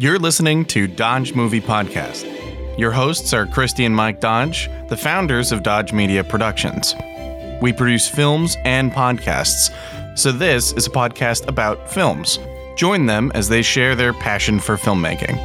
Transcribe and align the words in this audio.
You're 0.00 0.18
listening 0.18 0.64
to 0.68 0.86
Dodge 0.86 1.34
Movie 1.34 1.60
Podcast. 1.60 2.24
Your 2.78 2.90
hosts 2.90 3.34
are 3.34 3.44
Christi 3.44 3.84
and 3.84 3.94
Mike 3.94 4.18
Dodge, 4.18 4.70
the 4.88 4.96
founders 4.96 5.52
of 5.52 5.62
Dodge 5.62 5.92
Media 5.92 6.24
Productions. 6.24 6.94
We 7.60 7.74
produce 7.74 8.08
films 8.08 8.56
and 8.64 8.90
podcasts, 8.92 9.70
so 10.16 10.32
this 10.32 10.72
is 10.72 10.86
a 10.86 10.90
podcast 10.90 11.48
about 11.48 11.92
films. 11.92 12.38
Join 12.76 13.04
them 13.04 13.30
as 13.34 13.50
they 13.50 13.60
share 13.60 13.94
their 13.94 14.14
passion 14.14 14.58
for 14.58 14.78
filmmaking. 14.78 15.36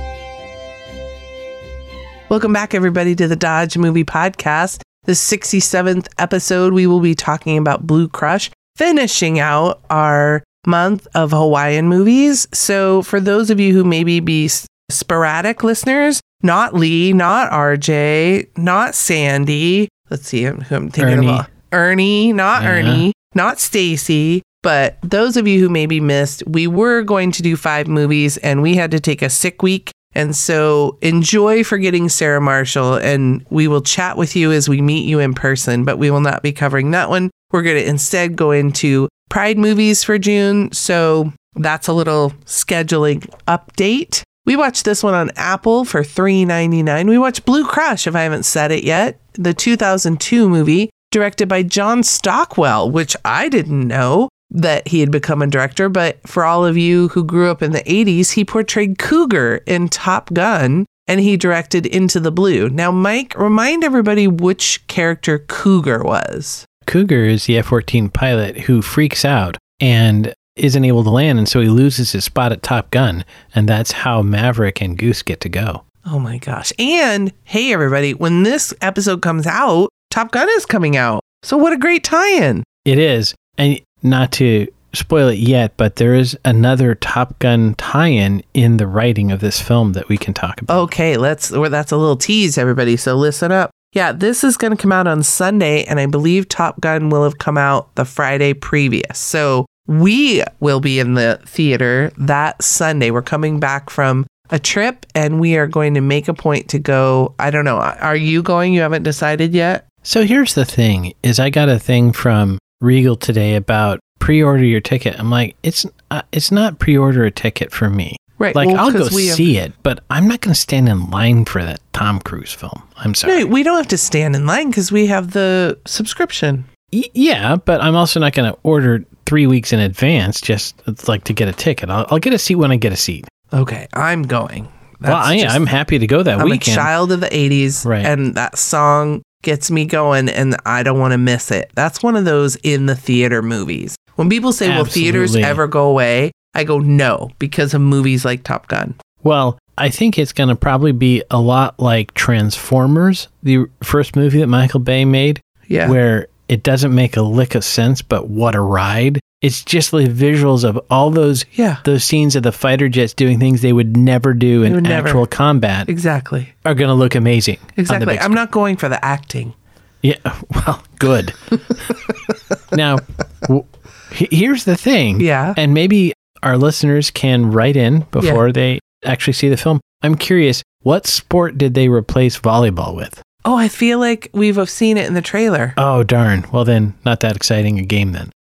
Welcome 2.29 2.53
back, 2.53 2.73
everybody, 2.73 3.13
to 3.13 3.27
the 3.27 3.35
Dodge 3.35 3.77
Movie 3.77 4.05
Podcast. 4.05 4.79
The 5.03 5.11
67th 5.11 6.07
episode, 6.17 6.71
we 6.71 6.87
will 6.87 7.01
be 7.01 7.13
talking 7.13 7.57
about 7.57 7.85
Blue 7.85 8.07
Crush, 8.07 8.49
finishing 8.77 9.37
out 9.37 9.81
our 9.89 10.45
month 10.67 11.07
of 11.15 11.31
Hawaiian 11.31 11.87
movies. 11.87 12.47
So, 12.53 13.01
for 13.01 13.19
those 13.19 13.49
of 13.49 13.59
you 13.59 13.73
who 13.73 13.83
maybe 13.83 14.19
be 14.19 14.49
sporadic 14.89 15.63
listeners, 15.63 16.21
not 16.43 16.73
Lee, 16.73 17.13
not 17.13 17.51
RJ, 17.51 18.57
not 18.57 18.95
Sandy, 18.95 19.87
let's 20.09 20.27
see 20.27 20.43
who 20.43 20.57
I'm 20.75 20.89
thinking 20.89 21.19
Ernie. 21.19 21.27
about. 21.27 21.49
Ernie, 21.71 22.33
not 22.33 22.63
Yeah. 22.63 22.69
Ernie, 22.69 23.13
not 23.33 23.59
Stacy. 23.59 24.41
But 24.63 24.97
those 25.03 25.37
of 25.37 25.47
you 25.47 25.59
who 25.59 25.69
maybe 25.69 25.99
missed, 25.99 26.41
we 26.47 26.65
were 26.65 27.03
going 27.03 27.31
to 27.33 27.43
do 27.43 27.55
five 27.55 27.87
movies 27.87 28.37
and 28.37 28.63
we 28.63 28.75
had 28.75 28.89
to 28.91 28.99
take 28.99 29.21
a 29.21 29.29
sick 29.29 29.61
week. 29.61 29.91
And 30.15 30.35
so 30.35 30.97
enjoy 31.01 31.63
forgetting 31.63 32.09
Sarah 32.09 32.41
Marshall 32.41 32.95
and 32.95 33.45
we 33.51 33.67
will 33.67 33.81
chat 33.81 34.17
with 34.17 34.35
you 34.35 34.51
as 34.51 34.67
we 34.67 34.81
meet 34.81 35.05
you 35.05 35.19
in 35.19 35.35
person, 35.35 35.83
but 35.83 35.99
we 35.99 36.09
will 36.09 36.21
not 36.21 36.41
be 36.41 36.51
covering 36.51 36.89
that 36.91 37.09
one. 37.09 37.29
We're 37.51 37.61
going 37.61 37.75
to 37.75 37.87
instead 37.87 38.35
go 38.35 38.49
into 38.49 39.07
Pride 39.29 39.57
movies 39.57 40.03
for 40.03 40.17
June. 40.17 40.71
So 40.71 41.33
that's 41.55 41.87
a 41.87 41.93
little 41.93 42.31
scheduling 42.45 43.27
update. 43.47 44.23
We 44.45 44.55
watched 44.55 44.85
this 44.85 45.01
one 45.01 45.13
on 45.15 45.31
Apple 45.35 45.85
for 45.85 46.03
$3.99. 46.03 47.09
We 47.09 47.17
watched 47.17 47.45
Blue 47.45 47.65
Crush, 47.65 48.05
if 48.05 48.15
I 48.15 48.21
haven't 48.21 48.43
said 48.43 48.71
it 48.71 48.83
yet, 48.83 49.19
the 49.33 49.53
2002 49.53 50.47
movie 50.47 50.89
directed 51.11 51.47
by 51.47 51.63
John 51.63 52.03
Stockwell, 52.03 52.91
which 52.91 53.15
I 53.25 53.49
didn't 53.49 53.87
know 53.87 54.29
that 54.51 54.87
he 54.87 54.99
had 54.99 55.11
become 55.11 55.41
a 55.41 55.47
director. 55.47 55.89
But 55.89 56.19
for 56.27 56.43
all 56.43 56.65
of 56.65 56.77
you 56.77 57.07
who 57.09 57.23
grew 57.23 57.49
up 57.49 57.63
in 57.63 57.71
the 57.71 57.83
80s, 57.83 58.31
he 58.31 58.45
portrayed 58.45 58.99
Cougar 58.99 59.63
in 59.65 59.89
Top 59.89 60.33
Gun 60.33 60.85
and 61.07 61.19
he 61.19 61.37
directed 61.37 61.85
Into 61.85 62.19
the 62.19 62.31
Blue. 62.31 62.69
Now, 62.69 62.91
Mike, 62.91 63.37
remind 63.37 63.83
everybody 63.83 64.27
which 64.27 64.85
character 64.87 65.39
Cougar 65.39 66.03
was. 66.03 66.65
Cougar 66.85 67.25
is 67.25 67.45
the 67.45 67.57
F 67.57 67.67
14 67.67 68.09
pilot 68.09 68.57
who 68.61 68.81
freaks 68.81 69.25
out 69.25 69.57
and 69.79 70.33
isn't 70.55 70.85
able 70.85 71.03
to 71.03 71.09
land, 71.09 71.37
and 71.37 71.49
so 71.49 71.59
he 71.59 71.67
loses 71.67 72.11
his 72.13 72.23
spot 72.25 72.51
at 72.51 72.63
Top 72.63 72.91
Gun, 72.91 73.25
and 73.53 73.67
that's 73.67 73.91
how 73.91 74.21
Maverick 74.21 74.81
and 74.81 74.97
Goose 74.97 75.21
get 75.21 75.41
to 75.41 75.49
go. 75.49 75.83
Oh 76.05 76.19
my 76.19 76.37
gosh. 76.37 76.71
And 76.77 77.33
hey, 77.43 77.73
everybody, 77.73 78.13
when 78.13 78.43
this 78.43 78.73
episode 78.81 79.21
comes 79.21 79.47
out, 79.47 79.89
Top 80.11 80.31
Gun 80.31 80.47
is 80.51 80.65
coming 80.65 80.95
out. 80.95 81.21
So, 81.43 81.57
what 81.57 81.73
a 81.73 81.77
great 81.77 82.03
tie 82.03 82.29
in. 82.29 82.63
It 82.85 82.99
is, 82.99 83.35
and 83.57 83.81
not 84.01 84.31
to 84.33 84.67
spoil 84.93 85.27
it 85.27 85.39
yet, 85.39 85.75
but 85.77 85.97
there 85.97 86.15
is 86.15 86.37
another 86.45 86.95
Top 86.95 87.37
Gun 87.39 87.75
tie 87.75 88.07
in 88.07 88.43
in 88.53 88.77
the 88.77 88.87
writing 88.87 89.31
of 89.31 89.41
this 89.41 89.59
film 89.59 89.93
that 89.93 90.07
we 90.07 90.17
can 90.17 90.33
talk 90.33 90.61
about. 90.61 90.83
Okay, 90.83 91.17
let's, 91.17 91.51
or 91.51 91.69
that's 91.69 91.91
a 91.91 91.97
little 91.97 92.15
tease, 92.15 92.57
everybody. 92.57 92.97
So, 92.97 93.15
listen 93.15 93.51
up. 93.51 93.71
Yeah, 93.95 94.11
this 94.11 94.43
is 94.43 94.57
going 94.57 94.75
to 94.75 94.81
come 94.81 94.91
out 94.91 95.07
on 95.07 95.23
Sunday, 95.23 95.85
and 95.85 96.01
I 96.01 96.05
believe 96.05 96.49
Top 96.49 96.81
Gun 96.81 97.09
will 97.09 97.23
have 97.23 97.37
come 97.37 97.57
out 97.57 97.95
the 97.95 98.03
Friday 98.03 98.53
previous. 98.53 99.17
So, 99.17 99.65
we 99.87 100.43
will 100.59 100.81
be 100.81 100.99
in 100.99 101.13
the 101.13 101.39
theater 101.45 102.11
that 102.17 102.61
Sunday. 102.61 103.09
We're 103.09 103.21
coming 103.21 103.57
back 103.57 103.89
from 103.89 104.27
a 104.49 104.59
trip, 104.59 105.05
and 105.15 105.39
we 105.39 105.55
are 105.55 105.65
going 105.65 105.93
to 105.93 106.01
make 106.01 106.27
a 106.27 106.33
point 106.33 106.67
to 106.69 106.79
go. 106.79 107.35
I 107.39 107.51
don't 107.51 107.63
know. 107.63 107.77
Are 107.77 108.17
you 108.17 108.43
going? 108.43 108.73
You 108.73 108.81
haven't 108.81 109.03
decided 109.03 109.53
yet? 109.53 109.87
So 110.03 110.25
here's 110.25 110.55
the 110.55 110.65
thing: 110.65 111.13
is 111.23 111.39
I 111.39 111.49
got 111.49 111.69
a 111.69 111.79
thing 111.79 112.11
from 112.11 112.59
Regal 112.81 113.15
today 113.15 113.55
about 113.55 114.01
pre-order 114.19 114.65
your 114.65 114.81
ticket. 114.81 115.17
I'm 115.17 115.29
like, 115.29 115.55
it's 115.63 115.85
uh, 116.11 116.23
it's 116.33 116.51
not 116.51 116.79
pre-order 116.79 117.23
a 117.23 117.31
ticket 117.31 117.71
for 117.71 117.89
me. 117.89 118.17
Right. 118.37 118.55
Like 118.55 118.67
well, 118.67 118.77
I'll 118.77 118.91
go 118.91 119.07
we 119.13 119.27
have- 119.27 119.35
see 119.35 119.57
it, 119.57 119.71
but 119.83 120.03
I'm 120.09 120.27
not 120.27 120.41
going 120.41 120.53
to 120.53 120.59
stand 120.59 120.89
in 120.89 121.09
line 121.09 121.45
for 121.45 121.63
that 121.63 121.79
Tom 121.93 122.19
Cruise 122.19 122.51
film. 122.51 122.81
I'm 122.97 123.13
sorry. 123.15 123.39
No, 123.41 123.45
we 123.47 123.63
don't 123.63 123.77
have 123.77 123.87
to 123.89 123.97
stand 123.97 124.35
in 124.35 124.45
line 124.45 124.69
because 124.69 124.91
we 124.91 125.07
have 125.07 125.31
the 125.31 125.77
subscription. 125.85 126.65
Y- 126.91 127.03
yeah, 127.13 127.55
but 127.55 127.81
I'm 127.81 127.95
also 127.95 128.19
not 128.19 128.33
going 128.33 128.51
to 128.51 128.57
order 128.63 129.05
three 129.25 129.47
weeks 129.47 129.71
in 129.73 129.79
advance 129.79 130.41
just 130.41 130.75
like 131.07 131.23
to 131.25 131.33
get 131.33 131.47
a 131.47 131.53
ticket. 131.53 131.89
I'll, 131.89 132.05
I'll 132.09 132.19
get 132.19 132.33
a 132.33 132.37
seat 132.37 132.55
when 132.55 132.71
I 132.71 132.75
get 132.75 132.91
a 132.93 132.97
seat. 132.97 133.25
Okay, 133.53 133.87
I'm 133.93 134.23
going. 134.23 134.65
well, 135.01 135.13
That's 135.15 135.27
I, 135.29 135.39
just- 135.39 135.55
I'm 135.55 135.65
happy 135.65 135.97
to 135.99 136.07
go 136.07 136.21
that 136.21 136.39
I'm 136.39 136.49
weekend. 136.49 136.77
a 136.77 136.79
child 136.81 137.11
of 137.13 137.21
the 137.21 137.27
80s, 137.29 137.85
Right. 137.85 138.05
and 138.05 138.35
that 138.35 138.57
song 138.57 139.21
gets 139.43 139.71
me 139.71 139.85
going, 139.85 140.27
and 140.29 140.55
I 140.65 140.83
don't 140.83 140.99
want 140.99 141.13
to 141.13 141.17
miss 141.17 141.51
it. 141.51 141.71
That's 141.75 142.03
one 142.03 142.15
of 142.15 142.25
those 142.25 142.55
in 142.57 142.85
the 142.87 142.95
theater 142.95 143.41
movies. 143.41 143.95
When 144.15 144.29
people 144.29 144.51
say, 144.53 144.75
will 144.75 144.85
theaters 144.85 145.35
ever 145.35 145.67
go 145.67 145.87
away? 145.89 146.31
I 146.55 146.63
go, 146.63 146.79
no, 146.79 147.29
because 147.39 147.73
of 147.73 147.81
movies 147.81 148.25
like 148.25 148.43
Top 148.43 148.67
Gun. 148.67 148.95
Well, 149.23 149.57
I 149.77 149.89
think 149.89 150.17
it's 150.17 150.31
going 150.33 150.49
to 150.49 150.55
probably 150.55 150.91
be 150.93 151.21
a 151.29 151.39
lot 151.39 151.79
like 151.79 152.13
Transformers, 152.13 153.27
the 153.43 153.65
first 153.83 154.15
movie 154.15 154.39
that 154.39 154.47
Michael 154.47 154.79
Bay 154.79 155.03
made, 155.05 155.41
Yeah. 155.67 155.89
where 155.89 156.27
it 156.47 156.63
doesn't 156.63 156.93
make 156.93 157.17
a 157.17 157.21
lick 157.21 157.55
of 157.55 157.63
sense, 157.63 158.01
but 158.01 158.29
what 158.29 158.55
a 158.55 158.61
ride. 158.61 159.19
It's 159.41 159.63
just 159.63 159.91
the 159.91 160.05
visuals 160.05 160.63
of 160.63 160.79
all 160.89 161.11
those 161.11 161.45
yeah, 161.53 161.77
those 161.83 162.03
scenes 162.03 162.35
of 162.35 162.43
the 162.43 162.51
fighter 162.51 162.87
jets 162.89 163.13
doing 163.13 163.39
things 163.39 163.61
they 163.61 163.73
would 163.73 163.95
never 163.97 164.33
do 164.33 164.63
in 164.63 164.81
never. 164.81 165.07
actual 165.07 165.27
combat 165.27 165.87
exactly. 165.89 166.53
are 166.63 166.73
going 166.73 166.87
to 166.87 166.95
look 166.95 167.13
amazing. 167.15 167.57
Exactly. 167.77 168.17
I'm 168.17 168.33
not 168.33 168.49
going 168.49 168.75
for 168.77 168.89
the 168.89 169.03
acting. 169.03 169.53
Yeah, 170.01 170.15
well, 170.55 170.83
good. 170.99 171.33
now, 172.71 172.97
w- 173.41 173.65
here's 174.11 174.63
the 174.65 174.75
thing. 174.77 175.19
Yeah. 175.19 175.53
And 175.57 175.73
maybe 175.73 176.13
our 176.45 176.57
listeners 176.57 177.11
can 177.11 177.51
write 177.51 177.75
in 177.75 178.01
before 178.11 178.51
they 178.51 178.79
actually 179.03 179.33
see 179.33 179.49
the 179.49 179.57
film. 179.57 179.81
I'm 180.03 180.15
curious, 180.15 180.61
what 180.81 181.07
sport 181.07 181.57
did 181.57 181.73
they 181.73 181.89
replace 181.89 182.39
volleyball 182.39 182.95
with? 182.95 183.21
Oh, 183.43 183.55
I 183.55 183.67
feel 183.67 183.99
like 183.99 184.29
we've 184.31 184.69
seen 184.69 184.97
it 184.97 185.07
in 185.07 185.15
the 185.15 185.21
trailer. 185.21 185.73
Oh, 185.75 186.03
darn. 186.03 186.45
Well, 186.51 186.63
then, 186.63 186.93
not 187.03 187.19
that 187.21 187.35
exciting 187.35 187.79
a 187.79 187.83
game 187.83 188.11
then. 188.11 188.31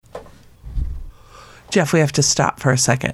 Geoff, 1.71 1.93
we 1.93 1.99
have 1.99 2.11
to 2.13 2.23
stop 2.23 2.59
for 2.59 2.71
a 2.71 2.77
second. 2.77 3.13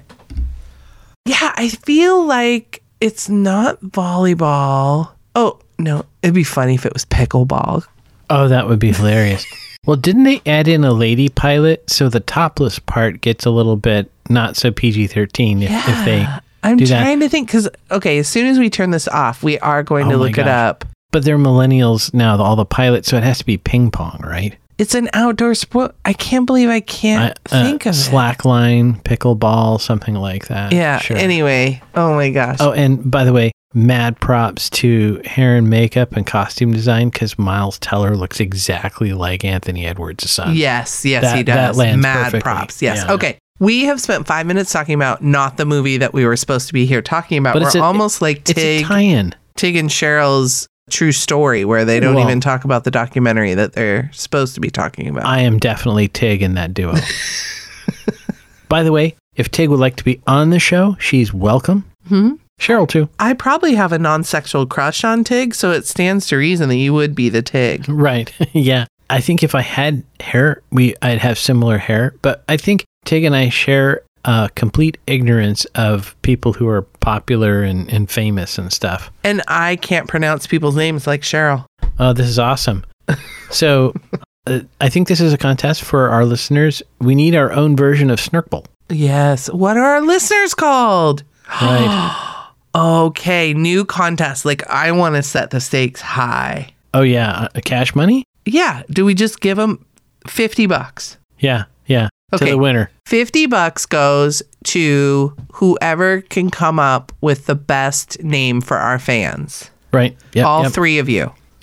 Yeah, 1.24 1.52
I 1.56 1.68
feel 1.68 2.24
like 2.24 2.82
it's 3.00 3.28
not 3.28 3.80
volleyball. 3.80 5.10
Oh, 5.34 5.58
no. 5.78 6.04
It'd 6.22 6.34
be 6.34 6.44
funny 6.44 6.74
if 6.74 6.84
it 6.84 6.92
was 6.92 7.06
pickleball. 7.06 7.84
Oh, 8.28 8.48
that 8.48 8.68
would 8.68 8.78
be 8.78 8.92
hilarious. 8.92 9.46
well, 9.86 9.96
didn't 9.96 10.24
they 10.24 10.42
add 10.44 10.68
in 10.68 10.84
a 10.84 10.92
lady 10.92 11.30
pilot 11.30 11.88
so 11.88 12.08
the 12.10 12.20
topless 12.20 12.78
part 12.78 13.22
gets 13.22 13.46
a 13.46 13.50
little 13.50 13.76
bit 13.76 14.10
not 14.28 14.56
so 14.56 14.70
PG 14.70 15.08
13 15.08 15.62
if, 15.62 15.70
if 15.70 16.04
they. 16.04 16.26
I'm 16.62 16.76
do 16.76 16.86
that. 16.86 17.02
trying 17.02 17.20
to 17.20 17.28
think 17.28 17.48
because, 17.48 17.68
okay, 17.90 18.18
as 18.18 18.28
soon 18.28 18.46
as 18.46 18.58
we 18.58 18.70
turn 18.70 18.90
this 18.90 19.08
off, 19.08 19.42
we 19.42 19.58
are 19.58 19.82
going 19.82 20.08
to 20.08 20.14
Oh 20.14 20.18
my 20.18 20.24
look 20.26 20.38
it 20.38 20.46
up. 20.46 20.84
But 21.10 21.24
they're 21.24 21.36
millennials 21.38 22.14
now, 22.14 22.36
all 22.40 22.56
the 22.56 22.64
pilots, 22.64 23.08
so 23.08 23.16
it 23.16 23.24
has 23.24 23.38
to 23.38 23.44
be 23.46 23.58
ping 23.58 23.90
pong, 23.90 24.20
right? 24.24 24.56
It's 24.78 24.94
an 24.94 25.10
outdoor 25.12 25.54
sport. 25.54 25.94
I 26.04 26.12
can't 26.12 26.46
believe 26.46 26.68
I 26.68 26.80
can't 26.80 27.38
I- 27.52 27.60
uh, 27.60 27.64
think 27.64 27.86
of 27.86 27.94
it. 27.94 27.98
slackline, 27.98 29.02
pickleball, 29.02 29.80
something 29.80 30.14
like 30.14 30.48
that. 30.48 30.72
Yeah. 30.72 30.98
Sure. 30.98 31.16
Anyway, 31.16 31.82
oh 31.94 32.14
my 32.14 32.30
gosh. 32.30 32.56
Oh, 32.60 32.72
and 32.72 33.08
by 33.10 33.24
the 33.24 33.32
way, 33.32 33.52
mad 33.74 34.18
props 34.20 34.70
to 34.70 35.20
hair 35.24 35.56
and 35.56 35.68
makeup 35.68 36.12
and 36.16 36.26
costume 36.26 36.72
design 36.72 37.10
because 37.10 37.38
Miles 37.38 37.78
Teller 37.78 38.16
looks 38.16 38.40
exactly 38.40 39.12
like 39.12 39.44
Anthony 39.44 39.86
Edwards' 39.86 40.30
son. 40.30 40.54
Yes, 40.56 41.04
yes, 41.04 41.22
That- 41.22 41.36
he 41.36 41.42
that 41.44 41.66
does. 41.68 41.76
lands 41.76 42.02
Mad 42.02 42.16
perfectly. 42.24 42.40
props. 42.40 42.82
Yes. 42.82 43.04
Yeah. 43.06 43.12
Okay. 43.14 43.38
We 43.62 43.84
have 43.84 44.00
spent 44.00 44.26
five 44.26 44.44
minutes 44.44 44.72
talking 44.72 44.96
about 44.96 45.22
not 45.22 45.56
the 45.56 45.64
movie 45.64 45.96
that 45.98 46.12
we 46.12 46.26
were 46.26 46.36
supposed 46.36 46.66
to 46.66 46.72
be 46.72 46.84
here 46.84 47.00
talking 47.00 47.38
about. 47.38 47.52
But 47.54 47.62
we're 47.62 47.68
it's 47.68 47.76
a- 47.76 47.80
almost 47.82 48.20
like 48.20 48.38
It's 48.38 48.50
a 48.50 48.54
Tig, 48.78 48.86
tie-in. 48.86 49.34
Tig 49.56 49.76
and 49.76 49.88
Cheryl's 49.88 50.66
true 50.90 51.12
story, 51.12 51.64
where 51.64 51.84
they 51.84 52.00
don't 52.00 52.16
Well- 52.16 52.24
even 52.26 52.40
talk 52.40 52.64
about 52.64 52.82
the 52.82 52.90
documentary 52.90 53.54
that 53.54 53.74
they're 53.74 54.10
supposed 54.12 54.54
to 54.56 54.60
be 54.60 54.68
talking 54.68 55.06
about. 55.06 55.26
I 55.26 55.38
am 55.42 55.60
definitely 55.60 56.08
Tig 56.08 56.42
in 56.42 56.54
that 56.54 56.74
duo. 56.74 56.94
by 58.68 58.82
the 58.82 58.90
way, 58.90 59.14
if 59.36 59.48
Tig 59.48 59.68
would 59.68 59.78
like 59.78 59.94
to 59.94 60.04
be 60.04 60.20
on 60.26 60.50
the 60.50 60.58
show, 60.58 60.96
she's 60.98 61.32
welcome. 61.32 61.84
Hmm? 62.08 62.32
Cheryl 62.60 62.88
too. 62.88 63.08
I 63.20 63.32
probably 63.34 63.74
have 63.76 63.92
a 63.92 63.98
non-sexual 63.98 64.66
crush 64.66 65.04
on 65.04 65.22
Tig, 65.22 65.54
so 65.54 65.70
it 65.70 65.86
stands 65.86 66.26
to 66.28 66.36
reason 66.36 66.68
that 66.68 66.76
you 66.76 66.92
would 66.94 67.14
be 67.14 67.28
the 67.28 67.42
Tig. 67.42 67.88
Right. 67.88 68.32
yeah. 68.52 68.86
I 69.08 69.20
think 69.20 69.44
if 69.44 69.54
I 69.54 69.60
had 69.60 70.02
hair, 70.18 70.62
we 70.72 70.96
I'd 71.00 71.18
have 71.18 71.38
similar 71.38 71.78
hair. 71.78 72.14
But 72.22 72.42
I 72.48 72.56
think 72.56 72.84
Tig 73.04 73.24
and 73.24 73.34
I 73.34 73.48
share 73.48 74.02
a 74.24 74.50
complete 74.54 74.98
ignorance 75.06 75.64
of 75.74 76.14
people 76.22 76.52
who 76.52 76.68
are 76.68 76.82
popular 76.82 77.62
and, 77.62 77.92
and 77.92 78.10
famous 78.10 78.58
and 78.58 78.72
stuff. 78.72 79.10
And 79.24 79.42
I 79.48 79.76
can't 79.76 80.08
pronounce 80.08 80.46
people's 80.46 80.76
names 80.76 81.06
like 81.06 81.22
Cheryl. 81.22 81.66
Oh, 81.98 82.12
this 82.12 82.28
is 82.28 82.38
awesome. 82.38 82.84
So 83.50 83.92
uh, 84.46 84.60
I 84.80 84.88
think 84.88 85.08
this 85.08 85.20
is 85.20 85.34
a 85.34 85.36
contest 85.36 85.82
for 85.82 86.08
our 86.08 86.24
listeners. 86.24 86.82
We 87.00 87.14
need 87.14 87.34
our 87.34 87.52
own 87.52 87.76
version 87.76 88.08
of 88.08 88.18
Snurkball. 88.18 88.64
Yes. 88.88 89.50
What 89.50 89.76
are 89.76 89.84
our 89.84 90.00
listeners 90.00 90.54
called? 90.54 91.22
Right. 91.60 92.28
Okay, 92.74 93.52
new 93.52 93.84
contest. 93.84 94.46
Like 94.46 94.66
I 94.70 94.92
want 94.92 95.16
to 95.16 95.22
set 95.22 95.50
the 95.50 95.60
stakes 95.60 96.00
high. 96.00 96.72
Oh 96.94 97.02
yeah, 97.02 97.48
uh, 97.54 97.60
cash 97.62 97.94
money. 97.94 98.24
Yeah, 98.46 98.82
do 98.88 99.04
we 99.04 99.12
just 99.12 99.40
give 99.40 99.58
them 99.58 99.84
50 100.26 100.64
bucks? 100.68 101.18
Yeah, 101.38 101.64
yeah. 102.32 102.38
To 102.38 102.44
Okay. 102.44 102.50
the 102.52 102.58
winner. 102.58 102.90
50 103.06 103.46
bucks 103.46 103.84
goes 103.86 104.42
to 104.64 105.34
whoever 105.52 106.22
can 106.22 106.50
come 106.50 106.78
up 106.78 107.12
with 107.20 107.46
the 107.46 107.54
best 107.54 108.22
name 108.22 108.60
for 108.60 108.76
our 108.78 108.98
fans. 108.98 109.70
Right. 109.92 110.16
Yep, 110.32 110.46
All 110.46 110.62
yep. 110.64 110.72
three 110.72 110.98
of 110.98 111.08
you. 111.08 111.32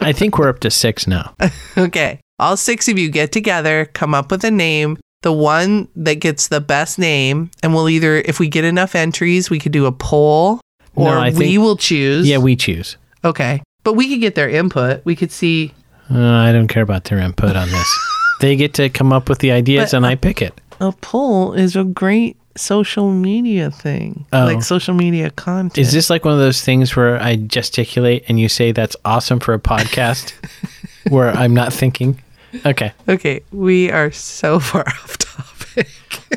I 0.00 0.12
think 0.12 0.38
we're 0.38 0.48
up 0.48 0.60
to 0.60 0.70
six 0.70 1.06
now. 1.06 1.34
Okay. 1.78 2.20
All 2.38 2.56
six 2.56 2.88
of 2.88 2.98
you 2.98 3.08
get 3.08 3.30
together, 3.32 3.84
come 3.92 4.14
up 4.14 4.30
with 4.30 4.42
a 4.44 4.50
name. 4.50 4.98
The 5.22 5.32
one 5.32 5.86
that 5.94 6.16
gets 6.16 6.48
the 6.48 6.60
best 6.60 6.98
name, 6.98 7.50
and 7.62 7.72
we'll 7.72 7.88
either, 7.88 8.16
if 8.16 8.40
we 8.40 8.48
get 8.48 8.64
enough 8.64 8.96
entries, 8.96 9.48
we 9.48 9.60
could 9.60 9.70
do 9.70 9.86
a 9.86 9.92
poll 9.92 10.60
or 10.96 11.14
No, 11.14 11.22
we 11.22 11.30
think- 11.30 11.58
will 11.60 11.76
choose. 11.76 12.28
Yeah, 12.28 12.38
we 12.38 12.56
choose. 12.56 12.96
Okay. 13.24 13.62
But 13.84 13.92
we 13.94 14.08
could 14.08 14.20
get 14.20 14.34
their 14.34 14.48
input. 14.50 15.04
We 15.04 15.14
could 15.14 15.30
see. 15.30 15.72
Uh, 16.10 16.18
I 16.20 16.50
don't 16.52 16.66
care 16.66 16.82
about 16.82 17.04
their 17.04 17.18
input 17.20 17.54
on 17.54 17.68
this. 17.70 17.98
they 18.42 18.56
get 18.56 18.74
to 18.74 18.90
come 18.90 19.12
up 19.14 19.30
with 19.30 19.38
the 19.38 19.50
ideas, 19.52 19.92
But, 19.92 19.96
and 19.96 20.04
uh, 20.04 20.10
I 20.10 20.14
pick 20.16 20.42
it. 20.42 20.60
A 20.80 20.92
poll 20.92 21.54
is 21.54 21.76
a 21.76 21.84
great 21.84 22.36
social 22.56 23.10
media 23.10 23.70
thing, 23.70 24.26
Oh. 24.32 24.44
like 24.44 24.62
social 24.62 24.92
media 24.94 25.30
content. 25.30 25.78
Is 25.78 25.92
this 25.92 26.10
like 26.10 26.24
one 26.26 26.34
of 26.34 26.40
those 26.40 26.60
things 26.60 26.94
where 26.94 27.18
I 27.22 27.36
gesticulate 27.36 28.24
and 28.28 28.38
you 28.38 28.48
say 28.50 28.72
that's 28.72 28.96
awesome 29.06 29.40
for 29.40 29.54
a 29.54 29.58
podcast, 29.58 30.32
where 31.08 31.30
I'm 31.30 31.54
not 31.54 31.72
thinking? 31.72 32.20
Okay, 32.66 32.92
okay? 33.08 33.40
We 33.52 33.90
are 33.90 34.10
so 34.12 34.60
far 34.68 34.86
off 34.86 35.16
topic. 35.16 35.88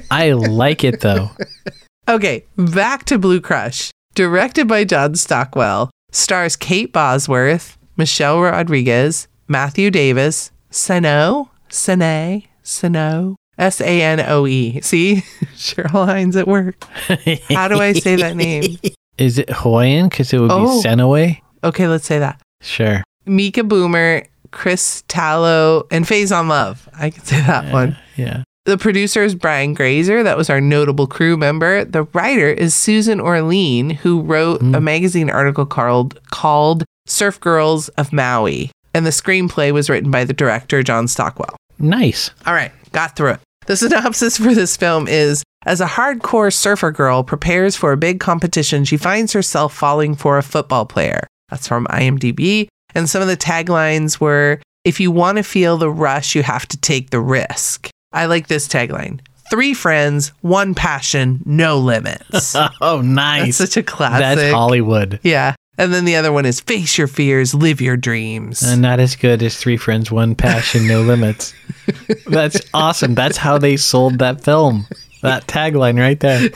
I 0.10 0.32
like 0.32 0.84
it 0.86 1.02
though. 1.02 1.32
Okay, 2.08 2.46
back 2.56 3.06
to 3.06 3.18
Blue 3.18 3.42
Crush. 3.42 3.90
Directed 4.14 4.68
by 4.68 4.84
John 4.84 5.16
Stockwell, 5.16 5.90
stars 6.12 6.56
Kate 6.56 6.94
Bosworth, 6.94 7.80
Michelle 7.98 8.40
Rodriguez, 8.42 9.28
Matthew 9.48 9.90
Davis, 9.90 10.52
Sano, 10.70 11.50
Sane, 11.76 12.44
Sano, 12.64 13.36
S 13.58 13.82
A 13.82 14.02
N 14.02 14.22
O 14.22 14.48
E. 14.48 14.80
See, 14.82 15.16
Cheryl 15.56 16.06
Hines 16.06 16.36
at 16.36 16.48
work. 16.48 16.84
How 17.50 17.68
do 17.68 17.80
I 17.80 17.94
say 17.94 18.16
that 18.16 18.36
name? 18.36 18.78
Is 19.18 19.38
it 19.38 19.50
Hawaiian? 19.50 20.10
Because 20.10 20.34
it 20.34 20.40
would 20.40 20.52
Oh. 20.52 20.78
be 20.78 20.82
Senaway. 20.82 21.42
Okay, 21.64 21.88
let's 21.88 22.06
say 22.06 22.20
that. 22.20 22.42
Sure. 22.62 23.04
Mika 23.26 23.64
Boomer, 23.64 24.24
Chris 24.52 25.04
Taloa, 25.08 25.84
and 25.92 26.06
Faizon 26.06 26.48
Love. 26.48 26.88
I 26.98 27.10
can 27.10 27.24
say 27.24 27.42
that 27.42 27.72
one. 27.72 27.98
Yeah. 28.18 28.44
The 28.66 28.78
producer 28.78 29.24
is 29.24 29.36
Brian 29.36 29.74
Grazer. 29.74 30.24
That 30.24 30.38
was 30.38 30.50
our 30.50 30.60
notable 30.60 31.08
crew 31.08 31.38
member. 31.38 31.86
The 31.86 32.04
writer 32.14 32.50
is 32.50 32.74
Susan 32.74 33.22
Orlean, 33.22 33.92
who 33.92 34.22
wrote 34.22 34.62
hmm. 34.62 34.76
a 34.76 34.82
magazine 34.82 35.30
article 35.30 35.66
called 35.66 36.20
called 36.32 36.84
Surf 37.06 37.40
Girls 37.40 37.90
of 37.90 38.12
Maui. 38.12 38.72
And 38.94 39.06
the 39.06 39.12
screenplay 39.12 39.72
was 39.72 39.90
written 39.90 40.10
by 40.10 40.24
the 40.24 40.34
director, 40.34 40.82
John 40.82 41.08
Stockwell. 41.08 41.56
Nice. 41.80 42.32
All 42.46 42.54
right, 42.54 42.72
got 42.92 43.16
through 43.16 43.32
it. 43.32 43.40
The 43.66 43.76
synopsis 43.76 44.38
for 44.38 44.54
this 44.54 44.78
film 44.78 45.08
is 45.08 45.44
As 45.66 45.82
a 45.82 45.86
hardcore 45.88 46.54
surfer 46.54 46.92
girl 46.92 47.24
prepares 47.24 47.76
for 47.76 47.92
a 47.92 47.98
big 47.98 48.20
competition, 48.20 48.86
she 48.86 48.98
finds 48.98 49.34
herself 49.34 49.74
falling 49.74 50.16
for 50.16 50.38
a 50.38 50.44
football 50.44 50.86
player. 50.86 51.26
That's 51.50 51.68
from 51.68 51.86
IMDb. 51.88 52.68
And 52.94 53.10
some 53.10 53.22
of 53.22 53.28
the 53.28 53.38
taglines 53.38 54.20
were 54.20 54.62
If 54.84 55.00
you 55.00 55.12
want 55.12 55.38
to 55.38 55.44
feel 55.44 55.78
the 55.78 55.90
rush, 55.90 56.36
you 56.36 56.44
have 56.44 56.68
to 56.68 56.78
take 56.78 57.10
the 57.10 57.20
risk. 57.20 57.90
I 58.14 58.28
like 58.28 58.48
this 58.48 58.68
tagline 58.68 59.20
Three 59.52 59.74
friends, 59.74 60.32
one 60.42 60.74
passion, 60.74 61.42
no 61.46 61.78
limits. 61.78 62.56
Oh, 62.82 63.02
nice. 63.02 63.58
That's 63.58 63.72
such 63.74 63.78
a 63.78 63.84
classic. 63.84 64.38
That's 64.38 64.54
Hollywood. 64.54 65.20
Yeah. 65.24 65.54
And 65.78 65.94
then 65.94 66.06
the 66.06 66.16
other 66.16 66.32
one 66.32 66.46
is 66.46 66.60
Face 66.62 66.98
your 66.98 67.08
fears, 67.08 67.54
live 67.54 67.82
your 67.82 67.98
dreams. 67.98 68.62
And 68.64 68.82
not 68.82 69.00
as 69.00 69.16
good 69.16 69.44
as 69.44 69.58
Three 69.58 69.78
Friends, 69.78 70.12
One 70.12 70.36
Passion, 70.36 70.88
No 70.88 71.02
Limits. 71.02 71.54
That's 72.28 72.62
awesome. 72.74 73.16
That's 73.16 73.38
how 73.38 73.58
they 73.58 73.76
sold 73.78 74.20
that 74.20 74.42
film. 74.44 74.88
That 75.22 75.48
tagline 75.48 76.00
right 76.00 76.20
there. 76.20 76.50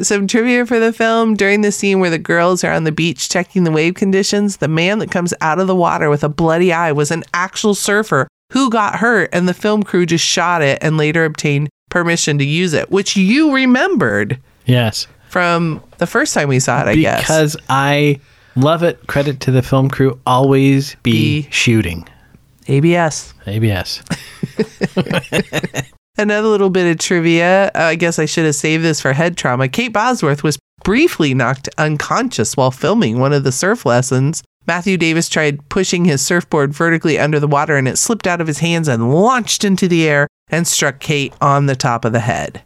Some 0.00 0.26
trivia 0.26 0.64
for 0.66 0.78
the 0.78 0.92
film 0.92 1.34
during 1.34 1.60
the 1.60 1.72
scene 1.72 2.00
where 2.00 2.10
the 2.10 2.18
girls 2.18 2.64
are 2.64 2.72
on 2.72 2.84
the 2.84 2.92
beach 2.92 3.28
checking 3.28 3.64
the 3.64 3.70
wave 3.70 3.94
conditions, 3.94 4.58
the 4.58 4.68
man 4.68 4.98
that 5.00 5.10
comes 5.10 5.34
out 5.40 5.58
of 5.58 5.66
the 5.66 5.74
water 5.76 6.08
with 6.08 6.24
a 6.24 6.28
bloody 6.28 6.72
eye 6.72 6.92
was 6.92 7.10
an 7.10 7.22
actual 7.34 7.74
surfer 7.74 8.26
who 8.52 8.70
got 8.70 8.96
hurt, 8.96 9.28
and 9.32 9.48
the 9.48 9.54
film 9.54 9.82
crew 9.82 10.06
just 10.06 10.24
shot 10.24 10.62
it 10.62 10.78
and 10.80 10.96
later 10.96 11.24
obtained 11.24 11.68
permission 11.90 12.38
to 12.38 12.44
use 12.44 12.72
it, 12.72 12.90
which 12.90 13.16
you 13.16 13.52
remembered 13.54 14.38
Yes. 14.64 15.06
from 15.28 15.82
the 15.98 16.06
first 16.06 16.32
time 16.34 16.48
we 16.48 16.60
saw 16.60 16.80
it, 16.82 16.88
I 16.88 16.94
guess. 16.96 17.20
Because 17.20 17.56
I 17.68 18.20
love 18.60 18.82
it. 18.82 19.06
Credit 19.06 19.40
to 19.40 19.50
the 19.50 19.62
film 19.62 19.88
crew. 19.88 20.18
Always 20.26 20.94
be, 21.02 21.42
Be- 21.42 21.50
shooting. 21.50 22.06
ABS. 22.68 23.34
ABS. 23.46 24.02
Another 26.18 26.48
little 26.48 26.70
bit 26.70 26.90
of 26.90 26.98
trivia. 26.98 27.68
Uh, 27.68 27.70
I 27.74 27.94
guess 27.94 28.18
I 28.18 28.26
should 28.26 28.44
have 28.44 28.54
saved 28.54 28.84
this 28.84 29.00
for 29.00 29.12
head 29.12 29.36
trauma. 29.36 29.68
Kate 29.68 29.92
Bosworth 29.92 30.42
was 30.42 30.58
briefly 30.84 31.34
knocked 31.34 31.68
unconscious 31.78 32.56
while 32.56 32.70
filming 32.70 33.18
one 33.18 33.32
of 33.32 33.44
the 33.44 33.52
surf 33.52 33.86
lessons. 33.86 34.42
Matthew 34.66 34.96
Davis 34.96 35.28
tried 35.28 35.66
pushing 35.68 36.04
his 36.04 36.20
surfboard 36.20 36.72
vertically 36.72 37.18
under 37.18 37.40
the 37.40 37.48
water 37.48 37.76
and 37.76 37.88
it 37.88 37.96
slipped 37.98 38.26
out 38.26 38.40
of 38.40 38.46
his 38.46 38.58
hands 38.58 38.86
and 38.88 39.12
launched 39.12 39.64
into 39.64 39.88
the 39.88 40.06
air 40.08 40.26
and 40.50 40.66
struck 40.66 41.00
Kate 41.00 41.32
on 41.40 41.66
the 41.66 41.76
top 41.76 42.04
of 42.04 42.12
the 42.12 42.20
head. 42.20 42.62